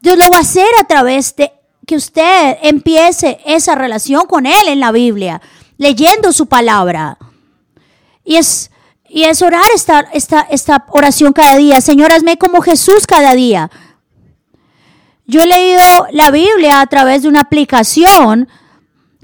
Dios 0.00 0.16
lo 0.16 0.30
va 0.30 0.38
a 0.38 0.42
hacer 0.42 0.68
a 0.80 0.84
través 0.84 1.34
de 1.34 1.52
que 1.84 1.96
usted 1.96 2.58
empiece 2.62 3.40
esa 3.44 3.74
relación 3.74 4.26
con 4.28 4.46
Él 4.46 4.68
en 4.68 4.78
la 4.78 4.92
Biblia, 4.92 5.42
leyendo 5.78 6.32
su 6.32 6.46
palabra. 6.46 7.18
Y 8.24 8.36
es, 8.36 8.70
y 9.16 9.24
es 9.24 9.40
orar 9.40 9.64
esta, 9.74 10.00
esta, 10.12 10.42
esta 10.42 10.84
oración 10.90 11.32
cada 11.32 11.56
día. 11.56 11.80
Señor, 11.80 12.12
hazme 12.12 12.36
como 12.36 12.60
Jesús 12.60 13.06
cada 13.06 13.32
día. 13.32 13.70
Yo 15.24 15.40
he 15.40 15.46
leído 15.46 15.80
la 16.12 16.30
Biblia 16.30 16.82
a 16.82 16.86
través 16.86 17.22
de 17.22 17.28
una 17.28 17.40
aplicación 17.40 18.46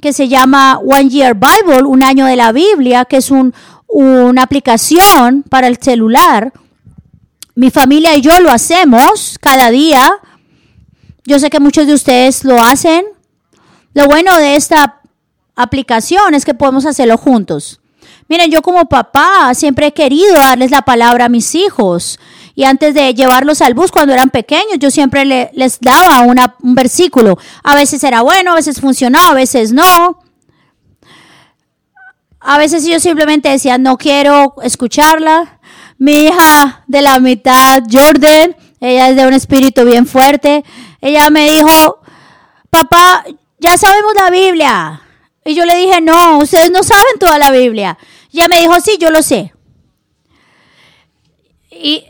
que 0.00 0.14
se 0.14 0.28
llama 0.28 0.78
One 0.78 1.10
Year 1.10 1.34
Bible, 1.34 1.82
un 1.82 2.02
año 2.02 2.24
de 2.24 2.36
la 2.36 2.52
Biblia, 2.52 3.04
que 3.04 3.18
es 3.18 3.30
un, 3.30 3.52
una 3.86 4.44
aplicación 4.44 5.42
para 5.42 5.66
el 5.66 5.76
celular. 5.76 6.54
Mi 7.54 7.70
familia 7.70 8.16
y 8.16 8.22
yo 8.22 8.40
lo 8.40 8.50
hacemos 8.50 9.36
cada 9.42 9.70
día. 9.70 10.10
Yo 11.26 11.38
sé 11.38 11.50
que 11.50 11.60
muchos 11.60 11.86
de 11.86 11.92
ustedes 11.92 12.44
lo 12.44 12.58
hacen. 12.58 13.04
Lo 13.92 14.06
bueno 14.06 14.38
de 14.38 14.56
esta 14.56 15.02
aplicación 15.54 16.32
es 16.32 16.46
que 16.46 16.54
podemos 16.54 16.86
hacerlo 16.86 17.18
juntos. 17.18 17.81
Miren, 18.32 18.50
yo 18.50 18.62
como 18.62 18.86
papá 18.86 19.52
siempre 19.52 19.88
he 19.88 19.92
querido 19.92 20.32
darles 20.32 20.70
la 20.70 20.80
palabra 20.80 21.26
a 21.26 21.28
mis 21.28 21.54
hijos. 21.54 22.18
Y 22.54 22.64
antes 22.64 22.94
de 22.94 23.12
llevarlos 23.12 23.60
al 23.60 23.74
bus 23.74 23.92
cuando 23.92 24.14
eran 24.14 24.30
pequeños, 24.30 24.78
yo 24.78 24.90
siempre 24.90 25.50
les 25.52 25.78
daba 25.80 26.22
un 26.22 26.74
versículo. 26.74 27.36
A 27.62 27.74
veces 27.74 28.02
era 28.02 28.22
bueno, 28.22 28.52
a 28.52 28.54
veces 28.54 28.80
funcionaba, 28.80 29.32
a 29.32 29.34
veces 29.34 29.74
no. 29.74 30.18
A 32.40 32.56
veces 32.56 32.86
yo 32.86 32.98
simplemente 33.00 33.50
decía, 33.50 33.76
no 33.76 33.98
quiero 33.98 34.54
escucharla. 34.62 35.60
Mi 35.98 36.14
hija 36.14 36.84
de 36.86 37.02
la 37.02 37.18
mitad, 37.18 37.82
Jordan, 37.92 38.56
ella 38.80 39.10
es 39.10 39.16
de 39.16 39.26
un 39.26 39.34
espíritu 39.34 39.84
bien 39.84 40.06
fuerte. 40.06 40.64
Ella 41.02 41.28
me 41.28 41.50
dijo, 41.50 41.98
papá, 42.70 43.26
ya 43.58 43.76
sabemos 43.76 44.14
la 44.18 44.30
Biblia. 44.30 45.02
Y 45.44 45.54
yo 45.54 45.66
le 45.66 45.76
dije, 45.76 46.00
no, 46.00 46.38
ustedes 46.38 46.70
no 46.70 46.82
saben 46.82 47.18
toda 47.20 47.36
la 47.36 47.50
Biblia. 47.50 47.98
Ella 48.32 48.48
me 48.48 48.60
dijo, 48.60 48.72
sí, 48.80 48.96
yo 48.98 49.10
lo 49.10 49.22
sé. 49.22 49.52
Y, 51.70 52.04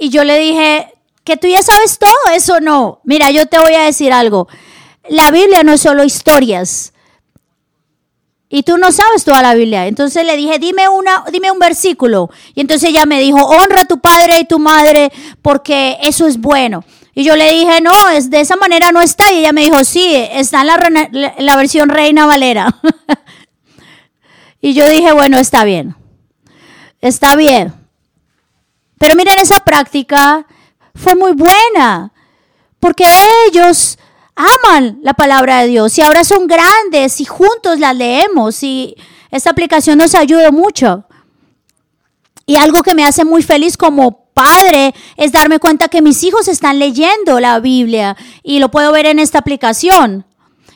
y 0.00 0.08
yo 0.10 0.24
le 0.24 0.38
dije, 0.38 0.92
que 1.26 1.36
tú 1.36 1.48
ya 1.48 1.60
sabes 1.62 1.98
todo 1.98 2.34
eso, 2.34 2.60
no. 2.60 3.00
Mira, 3.02 3.30
yo 3.30 3.46
te 3.46 3.58
voy 3.58 3.74
a 3.74 3.82
decir 3.82 4.12
algo. 4.12 4.48
La 5.08 5.30
Biblia 5.30 5.64
no 5.64 5.72
es 5.72 5.80
solo 5.80 6.04
historias. 6.04 6.92
Y 8.48 8.62
tú 8.62 8.78
no 8.78 8.92
sabes 8.92 9.24
toda 9.24 9.42
la 9.42 9.54
Biblia. 9.54 9.86
Entonces 9.88 10.24
le 10.24 10.36
dije, 10.36 10.60
dime, 10.60 10.88
una, 10.88 11.24
dime 11.32 11.50
un 11.50 11.58
versículo. 11.58 12.30
Y 12.54 12.60
entonces 12.60 12.90
ella 12.90 13.04
me 13.06 13.20
dijo, 13.20 13.38
honra 13.38 13.82
a 13.82 13.86
tu 13.86 13.98
padre 13.98 14.38
y 14.38 14.44
tu 14.44 14.60
madre 14.60 15.10
porque 15.42 15.98
eso 16.00 16.28
es 16.28 16.40
bueno. 16.40 16.84
Y 17.12 17.24
yo 17.24 17.34
le 17.34 17.50
dije, 17.50 17.80
no, 17.80 18.08
es 18.10 18.30
de 18.30 18.40
esa 18.40 18.54
manera 18.54 18.92
no 18.92 19.00
está. 19.00 19.32
Y 19.32 19.38
ella 19.38 19.52
me 19.52 19.62
dijo, 19.62 19.82
sí, 19.84 20.14
está 20.14 20.60
en 20.60 20.94
la, 20.94 21.34
la 21.38 21.56
versión 21.56 21.88
Reina 21.88 22.26
Valera. 22.26 22.80
y 24.60 24.74
yo 24.74 24.88
dije, 24.88 25.12
bueno, 25.12 25.38
está 25.38 25.64
bien. 25.64 25.96
Está 27.00 27.36
bien. 27.36 27.74
Pero 28.98 29.14
miren, 29.14 29.34
esa 29.40 29.60
práctica 29.60 30.46
fue 30.94 31.14
muy 31.14 31.32
buena. 31.32 32.12
Porque 32.80 33.04
ellos 33.48 33.98
aman 34.34 34.98
la 35.02 35.14
palabra 35.14 35.62
de 35.62 35.68
Dios 35.68 35.96
y 35.98 36.02
ahora 36.02 36.24
son 36.24 36.46
grandes 36.46 37.20
y 37.20 37.24
juntos 37.24 37.78
la 37.78 37.94
leemos 37.94 38.62
y 38.62 38.94
esta 39.30 39.50
aplicación 39.50 39.98
nos 39.98 40.14
ayuda 40.14 40.50
mucho. 40.50 41.04
Y 42.44 42.56
algo 42.56 42.82
que 42.82 42.94
me 42.94 43.04
hace 43.04 43.24
muy 43.24 43.42
feliz 43.42 43.76
como 43.76 44.26
padre 44.34 44.94
es 45.16 45.32
darme 45.32 45.58
cuenta 45.58 45.88
que 45.88 46.02
mis 46.02 46.22
hijos 46.22 46.46
están 46.48 46.78
leyendo 46.78 47.40
la 47.40 47.58
Biblia 47.58 48.16
y 48.42 48.60
lo 48.60 48.70
puedo 48.70 48.92
ver 48.92 49.06
en 49.06 49.18
esta 49.18 49.38
aplicación. 49.38 50.26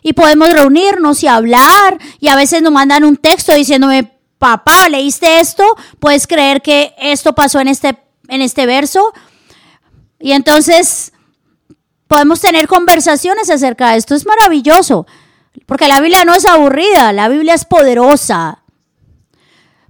Y 0.02 0.12
podemos 0.14 0.50
reunirnos 0.50 1.22
y 1.22 1.26
hablar 1.26 1.98
y 2.18 2.28
a 2.28 2.36
veces 2.36 2.62
nos 2.62 2.72
mandan 2.72 3.04
un 3.04 3.16
texto 3.16 3.54
diciéndome, 3.54 4.12
papá, 4.38 4.88
¿leíste 4.88 5.40
esto? 5.40 5.64
Puedes 5.98 6.26
creer 6.26 6.62
que 6.62 6.94
esto 6.98 7.34
pasó 7.34 7.60
en 7.60 7.68
este 7.68 7.98
en 8.30 8.40
este 8.40 8.64
verso. 8.64 9.12
Y 10.18 10.32
entonces 10.32 11.12
podemos 12.06 12.40
tener 12.40 12.66
conversaciones 12.66 13.50
acerca 13.50 13.90
de 13.90 13.98
esto. 13.98 14.14
Es 14.14 14.26
maravilloso, 14.26 15.06
porque 15.66 15.88
la 15.88 16.00
Biblia 16.00 16.24
no 16.24 16.34
es 16.34 16.46
aburrida, 16.46 17.12
la 17.12 17.28
Biblia 17.28 17.54
es 17.54 17.64
poderosa. 17.64 18.62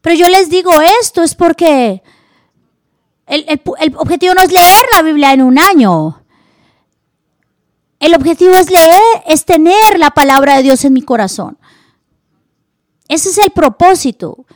Pero 0.00 0.16
yo 0.16 0.28
les 0.28 0.48
digo 0.48 0.72
esto 1.00 1.22
es 1.22 1.34
porque 1.34 2.02
el, 3.26 3.44
el 3.46 3.96
objetivo 3.96 4.34
no 4.34 4.42
es 4.42 4.50
leer 4.50 4.84
la 4.94 5.02
Biblia 5.02 5.32
en 5.32 5.42
un 5.42 5.58
año. 5.58 6.19
El 8.00 8.14
objetivo 8.14 8.54
es 8.54 8.70
leer, 8.70 9.22
es 9.26 9.44
tener 9.44 9.98
la 9.98 10.10
palabra 10.10 10.56
de 10.56 10.62
Dios 10.62 10.84
en 10.86 10.94
mi 10.94 11.02
corazón. 11.02 11.58
Ese 13.06 13.28
es 13.28 13.38
el 13.38 13.50
propósito. 13.50 14.46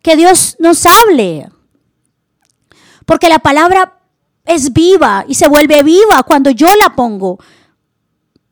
Que 0.00 0.16
Dios 0.16 0.56
nos 0.60 0.86
hable. 0.86 1.50
Porque 3.04 3.28
la 3.28 3.40
palabra 3.40 3.98
es 4.44 4.72
viva 4.72 5.24
y 5.26 5.34
se 5.34 5.48
vuelve 5.48 5.82
viva 5.82 6.22
cuando 6.22 6.50
yo 6.50 6.68
la 6.80 6.94
pongo 6.94 7.38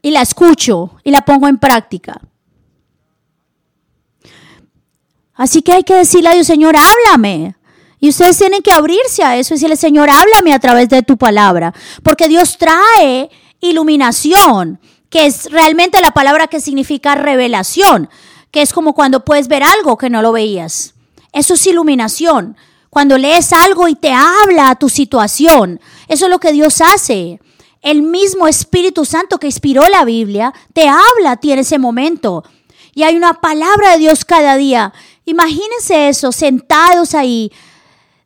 y 0.03 0.11
la 0.11 0.23
escucho 0.23 0.97
y 1.05 1.13
la 1.13 1.25
pongo 1.25 1.47
en 1.47 1.59
práctica. 1.59 2.21
Así 5.35 5.63
que 5.63 5.73
hay 5.73 5.85
que 5.85 5.95
decirle 5.95 6.31
a 6.31 6.35
Dios, 6.35 6.49
Señor, 6.49 6.75
háblame. 6.77 7.55
Y 8.01 8.09
ustedes 8.09 8.39
tienen 8.39 8.61
que 8.61 8.73
abrirse 8.73 9.23
a 9.23 9.37
eso 9.37 9.55
y 9.55 9.57
decirle, 9.57 9.77
Señor, 9.77 10.11
háblame 10.11 10.53
a 10.53 10.59
través 10.59 10.89
de 10.89 11.03
tu 11.03 11.17
palabra. 11.17 11.73
Porque 12.03 12.29
Dios 12.29 12.59
trae 12.59 13.31
iluminación, 13.65 14.81
que 15.11 15.27
es 15.27 15.51
realmente 15.51 16.01
la 16.01 16.13
palabra 16.13 16.47
que 16.47 16.61
significa 16.61 17.15
revelación, 17.15 18.09
que 18.51 18.63
es 18.63 18.73
como 18.73 18.95
cuando 18.95 19.25
puedes 19.25 19.49
ver 19.49 19.63
algo 19.63 19.99
que 19.99 20.11
no 20.11 20.23
lo 20.23 20.33
veías. 20.33 20.95
Eso 21.33 21.55
es 21.55 21.67
iluminación. 21.67 22.57
Cuando 22.91 23.19
lees 23.19 23.53
algo 23.53 23.89
y 23.89 23.97
te 23.97 24.13
habla 24.13 24.71
a 24.71 24.77
tu 24.77 24.89
situación, 24.89 25.81
eso 26.07 26.27
es 26.27 26.31
lo 26.31 26.39
que 26.39 26.53
Dios 26.53 26.81
hace. 26.81 27.41
El 27.83 28.03
mismo 28.03 28.47
Espíritu 28.47 29.05
Santo 29.05 29.39
que 29.39 29.49
inspiró 29.49 29.83
la 29.89 30.05
Biblia 30.05 30.55
te 30.73 30.89
habla 30.89 31.33
a 31.33 31.37
ti 31.37 31.53
en 31.53 31.59
ese 31.59 31.79
momento. 31.79 32.45
Y 32.95 33.03
hay 33.03 33.17
una 33.17 33.35
palabra 33.35 33.93
de 33.93 33.99
Dios 33.99 34.25
cada 34.25 34.57
día. 34.57 34.93
Imagínense 35.25 36.09
eso, 36.09 36.31
sentados 36.31 37.15
ahí, 37.15 37.51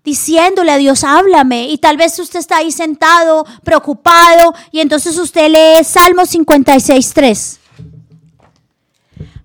diciéndole 0.08 0.72
a 0.72 0.78
Dios, 0.78 1.04
háblame. 1.04 1.68
Y 1.68 1.76
tal 1.76 1.98
vez 1.98 2.18
usted 2.18 2.38
está 2.38 2.58
ahí 2.58 2.72
sentado, 2.72 3.44
preocupado, 3.62 4.54
y 4.72 4.80
entonces 4.80 5.18
usted 5.18 5.50
lee 5.50 5.84
Salmo 5.84 6.24
56, 6.24 7.12
3. 7.12 7.60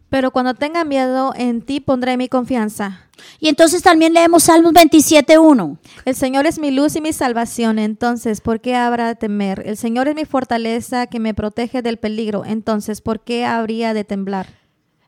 Pero 0.09 0.31
cuando 0.31 0.53
tenga 0.53 0.85
miedo, 0.85 1.33
en 1.35 1.61
ti 1.61 1.81
pondré 1.81 2.15
mi 2.15 2.29
confianza. 2.29 3.01
Y 3.39 3.49
entonces 3.49 3.81
también 3.81 4.13
leemos 4.13 4.43
Salmos 4.43 4.71
27, 4.71 5.37
1. 5.37 5.77
El 6.05 6.15
Señor 6.15 6.45
es 6.45 6.59
mi 6.59 6.71
luz 6.71 6.95
y 6.95 7.01
mi 7.01 7.11
salvación, 7.11 7.77
entonces, 7.77 8.39
¿por 8.39 8.61
qué 8.61 8.75
habrá 8.75 9.07
de 9.07 9.15
temer? 9.15 9.63
El 9.65 9.75
Señor 9.75 10.07
es 10.07 10.15
mi 10.15 10.23
fortaleza 10.23 11.07
que 11.07 11.19
me 11.19 11.33
protege 11.33 11.81
del 11.81 11.97
peligro, 11.97 12.43
entonces, 12.45 13.01
¿por 13.01 13.19
qué 13.19 13.45
habría 13.45 13.93
de 13.93 14.05
temblar? 14.05 14.47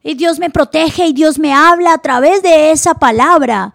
Y 0.04 0.16
Dios 0.16 0.38
me 0.38 0.50
protege 0.50 1.08
y 1.08 1.14
Dios 1.14 1.40
me 1.40 1.54
habla 1.54 1.94
a 1.94 1.98
través 2.00 2.44
de 2.44 2.72
esa 2.72 2.96
palabra 2.96 3.74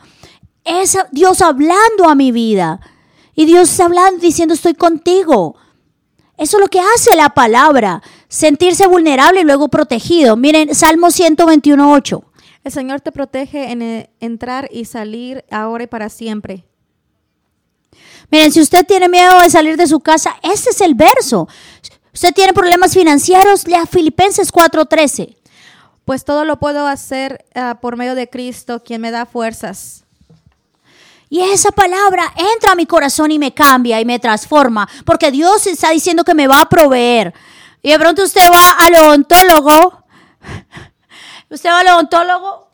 es 0.65 0.97
Dios 1.13 1.43
hablando 1.43 2.09
a 2.09 2.15
mi 2.15 2.33
vida. 2.33 2.81
Y 3.35 3.47
Dios 3.47 3.79
hablando, 3.81 4.21
diciendo, 4.21 4.55
estoy 4.55 4.75
contigo. 4.75 5.57
Eso 6.37 6.57
es 6.57 6.61
lo 6.63 6.69
que 6.69 6.81
hace 6.81 7.15
la 7.17 7.31
palabra, 7.31 8.03
sentirse 8.29 8.87
vulnerable 8.87 9.41
y 9.41 9.45
luego 9.45 9.69
protegido. 9.69 10.37
Miren, 10.37 10.75
Salmo 10.75 11.11
121, 11.11 11.93
8. 11.93 12.25
El 12.65 12.73
Señor 12.73 13.01
te 13.01 13.13
protege 13.13 13.71
en 13.71 13.83
eh, 13.83 14.11
entrar 14.21 14.69
y 14.73 14.85
salir 14.85 15.45
ahora 15.51 15.85
y 15.85 15.87
para 15.87 16.09
siempre. 16.09 16.65
Miren, 18.31 18.53
si 18.53 18.61
usted 18.61 18.87
tiene 18.87 19.09
miedo 19.09 19.41
de 19.41 19.51
salir 19.51 19.77
de 19.77 19.87
su 19.87 20.01
casa, 20.01 20.37
este 20.43 20.71
es 20.71 20.81
el 20.81 20.95
verso. 20.95 21.49
Usted 22.13 22.33
tiene 22.33 22.53
problemas 22.53 22.95
financieros, 22.95 23.67
lea 23.67 23.87
Filipenses 23.87 24.53
4:13. 24.53 25.37
Pues 26.05 26.25
todo 26.25 26.45
lo 26.45 26.59
puedo 26.59 26.87
hacer 26.87 27.45
uh, 27.55 27.79
por 27.81 27.97
medio 27.97 28.15
de 28.15 28.29
Cristo, 28.29 28.83
quien 28.83 29.01
me 29.01 29.11
da 29.11 29.27
fuerzas. 29.27 30.05
Y 31.33 31.41
esa 31.41 31.71
palabra 31.71 32.25
entra 32.37 32.73
a 32.73 32.75
mi 32.75 32.87
corazón 32.87 33.31
y 33.31 33.39
me 33.39 33.55
cambia 33.55 34.01
y 34.01 34.05
me 34.05 34.19
transforma, 34.19 34.89
porque 35.07 35.31
Dios 35.31 35.65
está 35.69 35.91
diciendo 35.91 36.25
que 36.25 36.35
me 36.35 36.49
va 36.49 36.61
a 36.61 36.69
proveer. 36.69 37.33
Y 37.83 37.91
de 37.91 37.99
pronto 38.01 38.25
usted 38.25 38.43
va 38.53 38.71
al 38.73 38.95
odontólogo, 38.97 40.05
usted 41.49 41.71
va 41.71 41.81
al 41.81 41.89
odontólogo 41.89 42.69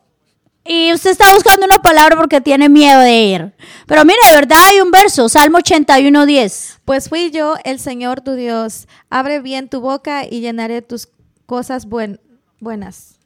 y 0.65 0.91
usted 0.91 1.11
está 1.11 1.31
buscando 1.35 1.67
una 1.67 1.77
palabra 1.77 2.17
porque 2.17 2.41
tiene 2.41 2.67
miedo 2.67 2.99
de 2.99 3.21
ir. 3.21 3.53
Pero 3.85 4.03
mire, 4.03 4.17
de 4.25 4.35
verdad 4.35 4.57
hay 4.71 4.81
un 4.81 4.89
verso, 4.89 5.29
Salmo 5.29 5.59
81, 5.59 6.25
10. 6.25 6.79
Pues 6.83 7.09
fui 7.09 7.29
yo, 7.29 7.57
el 7.63 7.79
Señor 7.79 8.21
tu 8.21 8.33
Dios. 8.33 8.87
Abre 9.11 9.39
bien 9.39 9.69
tu 9.69 9.81
boca 9.81 10.25
y 10.25 10.41
llenaré 10.41 10.81
tus 10.81 11.09
cosas 11.45 11.85
buenas. 11.85 13.19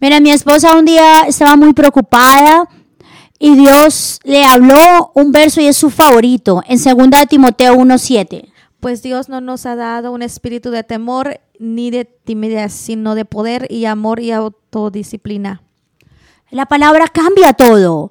Mira, 0.00 0.20
mi 0.20 0.30
esposa 0.30 0.74
un 0.74 0.86
día 0.86 1.24
estaba 1.28 1.54
muy 1.54 1.74
preocupada 1.74 2.66
y 3.38 3.54
Dios 3.54 4.20
le 4.24 4.42
habló 4.44 5.12
un 5.14 5.32
verso 5.32 5.60
y 5.60 5.66
es 5.66 5.76
su 5.76 5.90
favorito 5.90 6.62
en 6.66 6.78
2 6.82 7.28
Timoteo 7.28 7.74
1:7. 7.74 8.48
Pues 8.80 9.02
Dios 9.02 9.28
no 9.28 9.40
nos 9.40 9.66
ha 9.66 9.74
dado 9.74 10.12
un 10.12 10.22
espíritu 10.22 10.70
de 10.70 10.84
temor 10.84 11.40
ni 11.58 11.90
de 11.90 12.04
timidez, 12.04 12.72
sino 12.72 13.14
de 13.14 13.24
poder 13.24 13.66
y 13.70 13.86
amor 13.86 14.20
y 14.20 14.32
autodisciplina. 14.32 15.62
La 16.50 16.66
palabra 16.66 17.08
cambia 17.08 17.52
todo. 17.52 18.10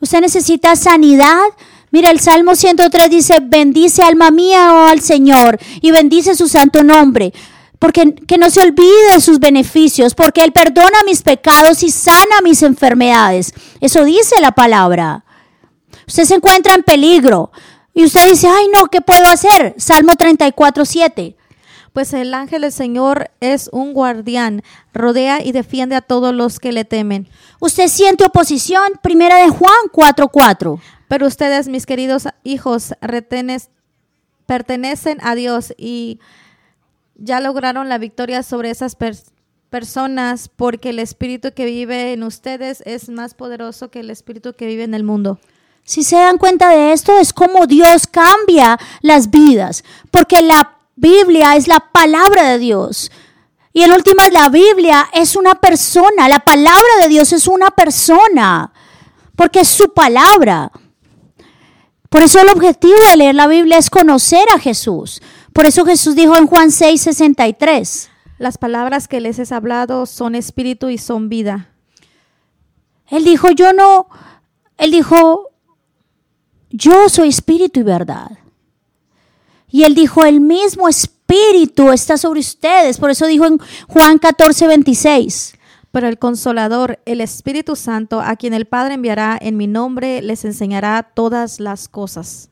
Usted 0.00 0.20
necesita 0.20 0.76
sanidad. 0.76 1.40
Mira, 1.90 2.10
el 2.10 2.20
Salmo 2.20 2.54
103 2.54 3.10
dice, 3.10 3.38
bendice 3.42 4.02
alma 4.02 4.30
mía 4.30 4.72
oh, 4.72 4.86
al 4.88 5.00
Señor 5.00 5.58
y 5.80 5.90
bendice 5.90 6.34
su 6.34 6.46
santo 6.46 6.84
nombre 6.84 7.32
porque 7.78 8.14
que 8.14 8.38
no 8.38 8.50
se 8.50 8.60
olvide 8.60 9.12
de 9.12 9.20
sus 9.20 9.38
beneficios, 9.38 10.14
porque 10.14 10.42
Él 10.42 10.52
perdona 10.52 11.02
mis 11.06 11.22
pecados 11.22 11.82
y 11.82 11.90
sana 11.90 12.40
mis 12.42 12.62
enfermedades. 12.62 13.52
Eso 13.80 14.04
dice 14.04 14.36
la 14.40 14.52
palabra. 14.52 15.24
Usted 16.06 16.24
se 16.24 16.34
encuentra 16.34 16.74
en 16.74 16.82
peligro 16.82 17.50
y 17.94 18.04
usted 18.04 18.28
dice, 18.30 18.48
ay 18.48 18.68
no, 18.74 18.86
¿qué 18.86 19.00
puedo 19.00 19.24
hacer? 19.26 19.74
Salmo 19.76 20.14
34, 20.16 20.84
7. 20.84 21.36
Pues 21.92 22.12
el 22.12 22.32
ángel 22.34 22.62
del 22.62 22.72
Señor 22.72 23.30
es 23.40 23.68
un 23.72 23.92
guardián, 23.92 24.62
rodea 24.92 25.42
y 25.42 25.52
defiende 25.52 25.96
a 25.96 26.00
todos 26.00 26.34
los 26.34 26.60
que 26.60 26.72
le 26.72 26.84
temen. 26.84 27.28
Usted 27.60 27.88
siente 27.88 28.24
oposición, 28.24 28.92
primera 29.02 29.38
de 29.38 29.48
Juan 29.48 29.88
4, 29.92 30.28
4. 30.28 30.80
Pero 31.08 31.26
ustedes, 31.26 31.68
mis 31.68 31.86
queridos 31.86 32.28
hijos, 32.44 32.94
retenes, 33.00 33.70
pertenecen 34.46 35.18
a 35.22 35.34
Dios 35.34 35.74
y 35.76 36.20
ya 37.18 37.40
lograron 37.40 37.88
la 37.88 37.98
victoria 37.98 38.42
sobre 38.42 38.70
esas 38.70 38.96
personas 39.68 40.48
porque 40.48 40.90
el 40.90 41.00
espíritu 41.00 41.52
que 41.52 41.66
vive 41.66 42.12
en 42.12 42.22
ustedes 42.22 42.82
es 42.86 43.08
más 43.10 43.34
poderoso 43.34 43.90
que 43.90 44.00
el 44.00 44.10
espíritu 44.10 44.54
que 44.54 44.66
vive 44.66 44.84
en 44.84 44.94
el 44.94 45.04
mundo. 45.04 45.38
Si 45.84 46.04
se 46.04 46.16
dan 46.16 46.38
cuenta 46.38 46.70
de 46.70 46.92
esto, 46.92 47.18
es 47.18 47.32
como 47.32 47.66
Dios 47.66 48.06
cambia 48.06 48.78
las 49.00 49.30
vidas, 49.30 49.84
porque 50.10 50.42
la 50.42 50.76
Biblia 50.96 51.56
es 51.56 51.66
la 51.66 51.80
palabra 51.80 52.44
de 52.50 52.58
Dios. 52.58 53.10
Y 53.72 53.82
en 53.82 53.92
últimas, 53.92 54.30
la 54.32 54.48
Biblia 54.48 55.08
es 55.12 55.34
una 55.34 55.54
persona, 55.54 56.28
la 56.28 56.40
palabra 56.40 56.88
de 57.02 57.08
Dios 57.08 57.32
es 57.32 57.46
una 57.46 57.70
persona, 57.70 58.72
porque 59.34 59.60
es 59.60 59.68
su 59.68 59.92
palabra. 59.92 60.70
Por 62.08 62.22
eso 62.22 62.40
el 62.40 62.48
objetivo 62.48 62.98
de 63.10 63.16
leer 63.16 63.34
la 63.34 63.46
Biblia 63.46 63.78
es 63.78 63.90
conocer 63.90 64.44
a 64.54 64.58
Jesús. 64.58 65.20
Por 65.58 65.66
eso 65.66 65.84
Jesús 65.84 66.14
dijo 66.14 66.36
en 66.36 66.46
Juan 66.46 66.70
6, 66.70 67.00
63. 67.00 68.10
Las 68.38 68.58
palabras 68.58 69.08
que 69.08 69.20
les 69.20 69.40
he 69.40 69.52
hablado 69.52 70.06
son 70.06 70.36
espíritu 70.36 70.88
y 70.88 70.98
son 70.98 71.28
vida. 71.28 71.74
Él 73.08 73.24
dijo, 73.24 73.50
yo 73.50 73.72
no, 73.72 74.06
él 74.76 74.92
dijo, 74.92 75.50
yo 76.70 77.08
soy 77.08 77.30
espíritu 77.30 77.80
y 77.80 77.82
verdad. 77.82 78.38
Y 79.68 79.82
él 79.82 79.96
dijo, 79.96 80.24
el 80.24 80.40
mismo 80.40 80.88
espíritu 80.88 81.90
está 81.90 82.16
sobre 82.16 82.38
ustedes. 82.38 82.98
Por 82.98 83.10
eso 83.10 83.26
dijo 83.26 83.44
en 83.44 83.58
Juan 83.88 84.18
14, 84.18 84.68
26. 84.68 85.54
Pero 85.90 86.06
el 86.06 86.20
consolador, 86.20 87.00
el 87.04 87.20
Espíritu 87.20 87.74
Santo, 87.74 88.20
a 88.20 88.36
quien 88.36 88.54
el 88.54 88.66
Padre 88.66 88.94
enviará 88.94 89.36
en 89.40 89.56
mi 89.56 89.66
nombre, 89.66 90.22
les 90.22 90.44
enseñará 90.44 91.02
todas 91.02 91.58
las 91.58 91.88
cosas. 91.88 92.48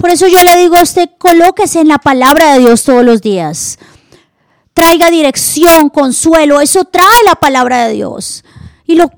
Por 0.00 0.10
eso 0.10 0.26
yo 0.26 0.42
le 0.42 0.56
digo 0.56 0.76
a 0.76 0.82
usted, 0.82 1.10
colóquese 1.18 1.80
en 1.80 1.88
la 1.88 1.98
palabra 1.98 2.54
de 2.54 2.60
Dios 2.60 2.84
todos 2.84 3.04
los 3.04 3.20
días. 3.20 3.78
Traiga 4.72 5.10
dirección, 5.10 5.90
consuelo, 5.90 6.62
eso 6.62 6.86
trae 6.86 7.22
la 7.26 7.34
palabra 7.34 7.86
de 7.86 7.92
Dios. 7.92 8.42
Y 8.86 8.94
lo 8.94 9.10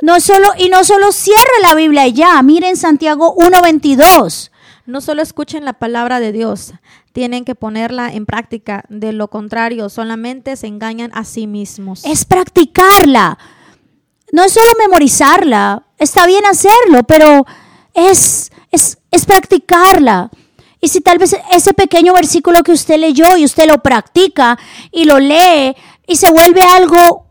no 0.00 0.20
solo 0.20 0.50
y 0.56 0.68
no 0.68 0.84
solo 0.84 1.10
cierre 1.10 1.50
la 1.62 1.74
Biblia 1.74 2.06
y 2.06 2.12
ya, 2.12 2.40
miren 2.42 2.76
Santiago 2.76 3.34
1:22. 3.34 4.52
No 4.86 5.00
solo 5.00 5.20
escuchen 5.20 5.64
la 5.64 5.72
palabra 5.72 6.20
de 6.20 6.30
Dios, 6.30 6.72
tienen 7.12 7.44
que 7.44 7.56
ponerla 7.56 8.12
en 8.12 8.24
práctica. 8.24 8.84
De 8.88 9.12
lo 9.12 9.28
contrario, 9.28 9.88
solamente 9.88 10.56
se 10.56 10.68
engañan 10.68 11.10
a 11.12 11.24
sí 11.24 11.48
mismos. 11.48 12.04
Es 12.04 12.24
practicarla. 12.24 13.36
No 14.30 14.44
es 14.44 14.52
solo 14.52 14.70
memorizarla. 14.78 15.82
Está 15.98 16.26
bien 16.26 16.46
hacerlo, 16.46 17.02
pero 17.06 17.44
es, 17.92 18.52
es, 18.70 18.98
es 19.10 19.26
practicarla. 19.26 20.30
Y 20.80 20.88
si 20.88 21.00
tal 21.00 21.18
vez 21.18 21.36
ese 21.52 21.74
pequeño 21.74 22.12
versículo 22.12 22.62
que 22.62 22.72
usted 22.72 22.98
leyó 22.98 23.36
y 23.36 23.44
usted 23.44 23.66
lo 23.66 23.82
practica 23.82 24.58
y 24.92 25.04
lo 25.04 25.18
lee 25.18 25.74
y 26.06 26.16
se 26.16 26.30
vuelve 26.30 26.62
algo 26.62 27.26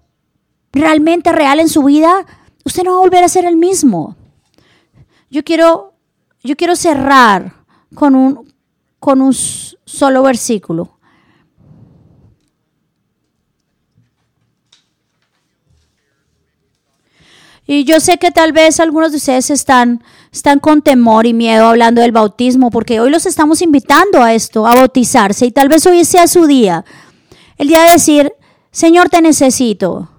realmente 0.73 1.31
real 1.31 1.59
en 1.59 1.69
su 1.69 1.83
vida, 1.83 2.25
usted 2.65 2.83
no 2.83 2.91
va 2.91 2.97
a 2.97 3.01
volver 3.01 3.23
a 3.23 3.29
ser 3.29 3.45
el 3.45 3.55
mismo. 3.55 4.15
Yo 5.29 5.43
quiero, 5.43 5.93
yo 6.43 6.55
quiero 6.55 6.75
cerrar 6.75 7.53
con 7.95 8.15
un, 8.15 8.53
con 8.99 9.21
un 9.21 9.33
solo 9.33 10.23
versículo. 10.23 10.97
Y 17.65 17.83
yo 17.83 17.99
sé 17.99 18.17
que 18.17 18.31
tal 18.31 18.53
vez 18.53 18.79
algunos 18.79 19.11
de 19.11 19.17
ustedes 19.17 19.49
están, 19.49 20.01
están 20.38 20.59
con 20.59 20.81
temor 20.81 21.25
y 21.25 21.33
miedo 21.33 21.67
hablando 21.67 22.01
del 22.01 22.11
bautismo, 22.11 22.71
porque 22.71 22.99
hoy 22.99 23.09
los 23.09 23.25
estamos 23.25 23.61
invitando 23.61 24.21
a 24.21 24.33
esto, 24.33 24.65
a 24.65 24.75
bautizarse, 24.75 25.45
y 25.45 25.51
tal 25.51 25.67
vez 25.67 25.85
hoy 25.85 26.05
sea 26.05 26.27
su 26.27 26.45
día. 26.45 26.85
El 27.57 27.67
día 27.67 27.83
de 27.83 27.91
decir, 27.91 28.33
Señor, 28.71 29.09
te 29.09 29.21
necesito. 29.21 30.09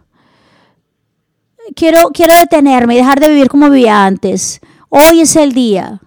Quiero, 1.74 2.10
quiero 2.12 2.34
detenerme 2.34 2.94
y 2.94 2.98
dejar 2.98 3.20
de 3.20 3.28
vivir 3.28 3.48
como 3.48 3.70
vivía 3.70 4.04
antes. 4.04 4.60
Hoy 4.88 5.20
es 5.20 5.36
el 5.36 5.52
día. 5.52 6.00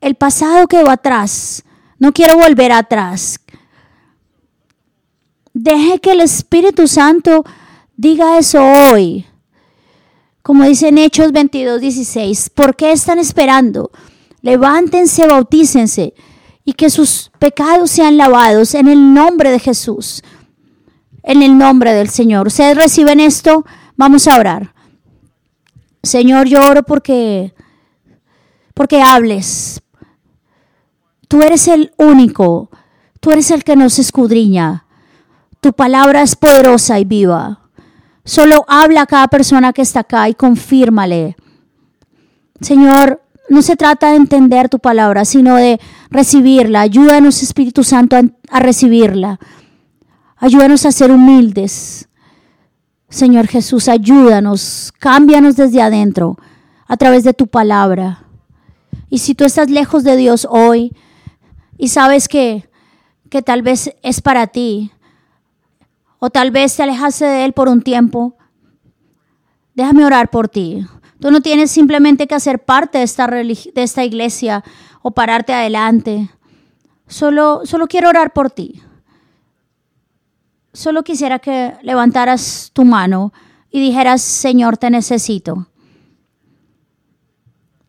El 0.00 0.14
pasado 0.14 0.66
quedó 0.66 0.90
atrás. 0.90 1.64
No 1.98 2.12
quiero 2.12 2.36
volver 2.36 2.72
atrás. 2.72 3.38
Deje 5.52 6.00
que 6.00 6.12
el 6.12 6.20
Espíritu 6.20 6.86
Santo 6.86 7.44
diga 7.96 8.38
eso 8.38 8.62
hoy. 8.62 9.26
Como 10.46 10.62
dice 10.62 10.86
en 10.90 10.98
Hechos 10.98 11.32
22, 11.32 11.80
16, 11.80 12.50
¿por 12.50 12.76
qué 12.76 12.92
están 12.92 13.18
esperando? 13.18 13.90
Levántense, 14.42 15.26
bautícense 15.26 16.14
y 16.64 16.74
que 16.74 16.88
sus 16.88 17.32
pecados 17.40 17.90
sean 17.90 18.16
lavados 18.16 18.76
en 18.76 18.86
el 18.86 19.12
nombre 19.12 19.50
de 19.50 19.58
Jesús, 19.58 20.22
en 21.24 21.42
el 21.42 21.58
nombre 21.58 21.92
del 21.94 22.10
Señor. 22.10 22.46
¿Ustedes 22.46 22.76
reciben 22.76 23.18
esto? 23.18 23.64
Vamos 23.96 24.28
a 24.28 24.38
orar. 24.38 24.72
Señor, 26.04 26.46
yo 26.46 26.60
oro 26.64 26.84
porque, 26.84 27.52
porque 28.72 29.02
hables. 29.02 29.82
Tú 31.26 31.42
eres 31.42 31.66
el 31.66 31.92
único, 31.96 32.70
tú 33.18 33.32
eres 33.32 33.50
el 33.50 33.64
que 33.64 33.74
nos 33.74 33.98
escudriña. 33.98 34.86
Tu 35.60 35.72
palabra 35.72 36.22
es 36.22 36.36
poderosa 36.36 37.00
y 37.00 37.04
viva. 37.04 37.65
Solo 38.26 38.64
habla 38.66 39.02
a 39.02 39.06
cada 39.06 39.28
persona 39.28 39.72
que 39.72 39.82
está 39.82 40.00
acá 40.00 40.28
y 40.28 40.34
confírmale. 40.34 41.36
Señor, 42.60 43.22
no 43.48 43.62
se 43.62 43.76
trata 43.76 44.10
de 44.10 44.16
entender 44.16 44.68
tu 44.68 44.80
palabra, 44.80 45.24
sino 45.24 45.54
de 45.54 45.80
recibirla. 46.10 46.80
Ayúdanos, 46.80 47.40
Espíritu 47.40 47.84
Santo, 47.84 48.16
a, 48.50 48.58
recibirla. 48.58 49.38
Ayúdanos 50.38 50.84
a 50.84 50.90
ser 50.90 51.12
humildes. 51.12 52.08
Señor 53.08 53.46
Jesús, 53.46 53.88
ayúdanos, 53.88 54.92
cámbianos 54.98 55.54
desde 55.54 55.80
adentro 55.80 56.36
a 56.88 56.96
través 56.96 57.22
de 57.22 57.32
tu 57.32 57.46
palabra. 57.46 58.24
Y 59.08 59.18
si 59.18 59.36
tú 59.36 59.44
estás 59.44 59.70
lejos 59.70 60.02
de 60.02 60.16
Dios 60.16 60.48
hoy 60.50 60.96
y 61.78 61.88
sabes 61.88 62.26
que, 62.26 62.68
que 63.30 63.40
tal 63.42 63.62
vez 63.62 63.94
es 64.02 64.20
para 64.20 64.48
ti, 64.48 64.90
o 66.18 66.30
tal 66.30 66.50
vez 66.50 66.76
te 66.76 66.82
alejaste 66.82 67.24
de 67.24 67.44
Él 67.44 67.52
por 67.52 67.68
un 67.68 67.82
tiempo, 67.82 68.36
déjame 69.74 70.04
orar 70.04 70.30
por 70.30 70.48
ti. 70.48 70.86
Tú 71.20 71.30
no 71.30 71.40
tienes 71.40 71.70
simplemente 71.70 72.26
que 72.26 72.34
hacer 72.34 72.64
parte 72.64 72.98
de 72.98 73.04
esta, 73.04 73.26
de 73.26 73.72
esta 73.74 74.04
iglesia 74.04 74.62
o 75.02 75.10
pararte 75.12 75.52
adelante. 75.52 76.30
Solo, 77.06 77.62
solo 77.64 77.86
quiero 77.86 78.08
orar 78.08 78.32
por 78.32 78.50
ti. 78.50 78.82
Solo 80.72 81.02
quisiera 81.04 81.38
que 81.38 81.74
levantaras 81.82 82.70
tu 82.72 82.84
mano 82.84 83.32
y 83.70 83.80
dijeras, 83.80 84.20
Señor, 84.20 84.76
te 84.76 84.90
necesito. 84.90 85.68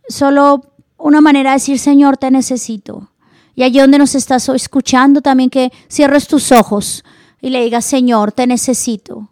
Solo 0.07 0.73
una 0.97 1.19
manera 1.19 1.51
de 1.51 1.55
decir, 1.55 1.79
Señor, 1.79 2.17
te 2.17 2.31
necesito. 2.31 3.11
Y 3.55 3.63
allí 3.63 3.79
donde 3.79 3.97
nos 3.97 4.15
estás 4.15 4.47
escuchando 4.49 5.21
también 5.21 5.49
que 5.49 5.71
cierres 5.89 6.27
tus 6.27 6.51
ojos 6.51 7.03
y 7.47 7.49
le 7.49 7.63
digas, 7.63 7.85
Señor, 7.85 8.33
te 8.33 8.45
necesito. 8.45 9.29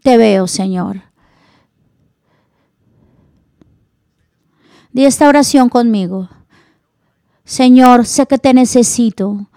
Te 0.00 0.16
veo, 0.16 0.46
Señor. 0.46 1.02
Di 4.92 5.06
esta 5.06 5.28
oración 5.28 5.68
conmigo. 5.68 6.28
Señor, 7.44 8.06
sé 8.06 8.26
que 8.26 8.38
te 8.38 8.54
necesito. 8.54 9.48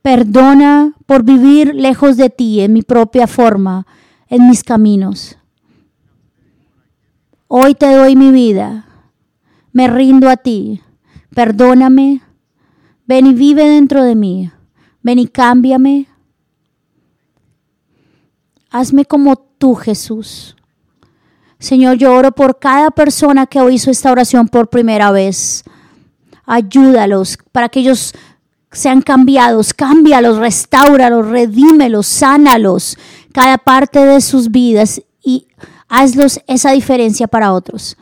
Perdona 0.00 0.94
por 1.06 1.24
vivir 1.24 1.74
lejos 1.74 2.16
de 2.16 2.30
ti 2.30 2.60
en 2.60 2.74
mi 2.74 2.82
propia 2.82 3.26
forma, 3.26 3.84
en 4.28 4.48
mis 4.48 4.62
caminos. 4.62 5.38
Hoy 7.48 7.74
te 7.74 7.92
doy 7.92 8.14
mi 8.14 8.30
vida. 8.30 8.86
Me 9.72 9.88
rindo 9.88 10.30
a 10.30 10.36
ti. 10.36 10.82
Perdóname 11.34 12.22
Ven 13.08 13.26
y 13.26 13.34
vive 13.34 13.68
dentro 13.68 14.04
de 14.04 14.14
mí. 14.14 14.52
Ven 15.02 15.18
y 15.18 15.26
cámbiame. 15.26 16.06
Hazme 18.70 19.04
como 19.04 19.34
tú, 19.36 19.74
Jesús. 19.74 20.54
Señor, 21.58 21.96
yo 21.96 22.14
oro 22.14 22.30
por 22.30 22.60
cada 22.60 22.92
persona 22.92 23.46
que 23.46 23.60
hoy 23.60 23.74
hizo 23.74 23.90
esta 23.90 24.12
oración 24.12 24.46
por 24.46 24.68
primera 24.68 25.10
vez. 25.10 25.64
Ayúdalos 26.44 27.38
para 27.50 27.68
que 27.68 27.80
ellos 27.80 28.14
sean 28.70 29.02
cambiados. 29.02 29.74
Cámbialos, 29.74 30.36
restauralos, 30.36 31.26
redímelos, 31.26 32.06
sánalos 32.06 32.96
cada 33.32 33.56
parte 33.56 34.04
de 34.04 34.20
sus 34.20 34.50
vidas 34.50 35.00
y 35.22 35.46
hazlos 35.88 36.40
esa 36.46 36.72
diferencia 36.72 37.28
para 37.28 37.52
otros. 37.52 37.96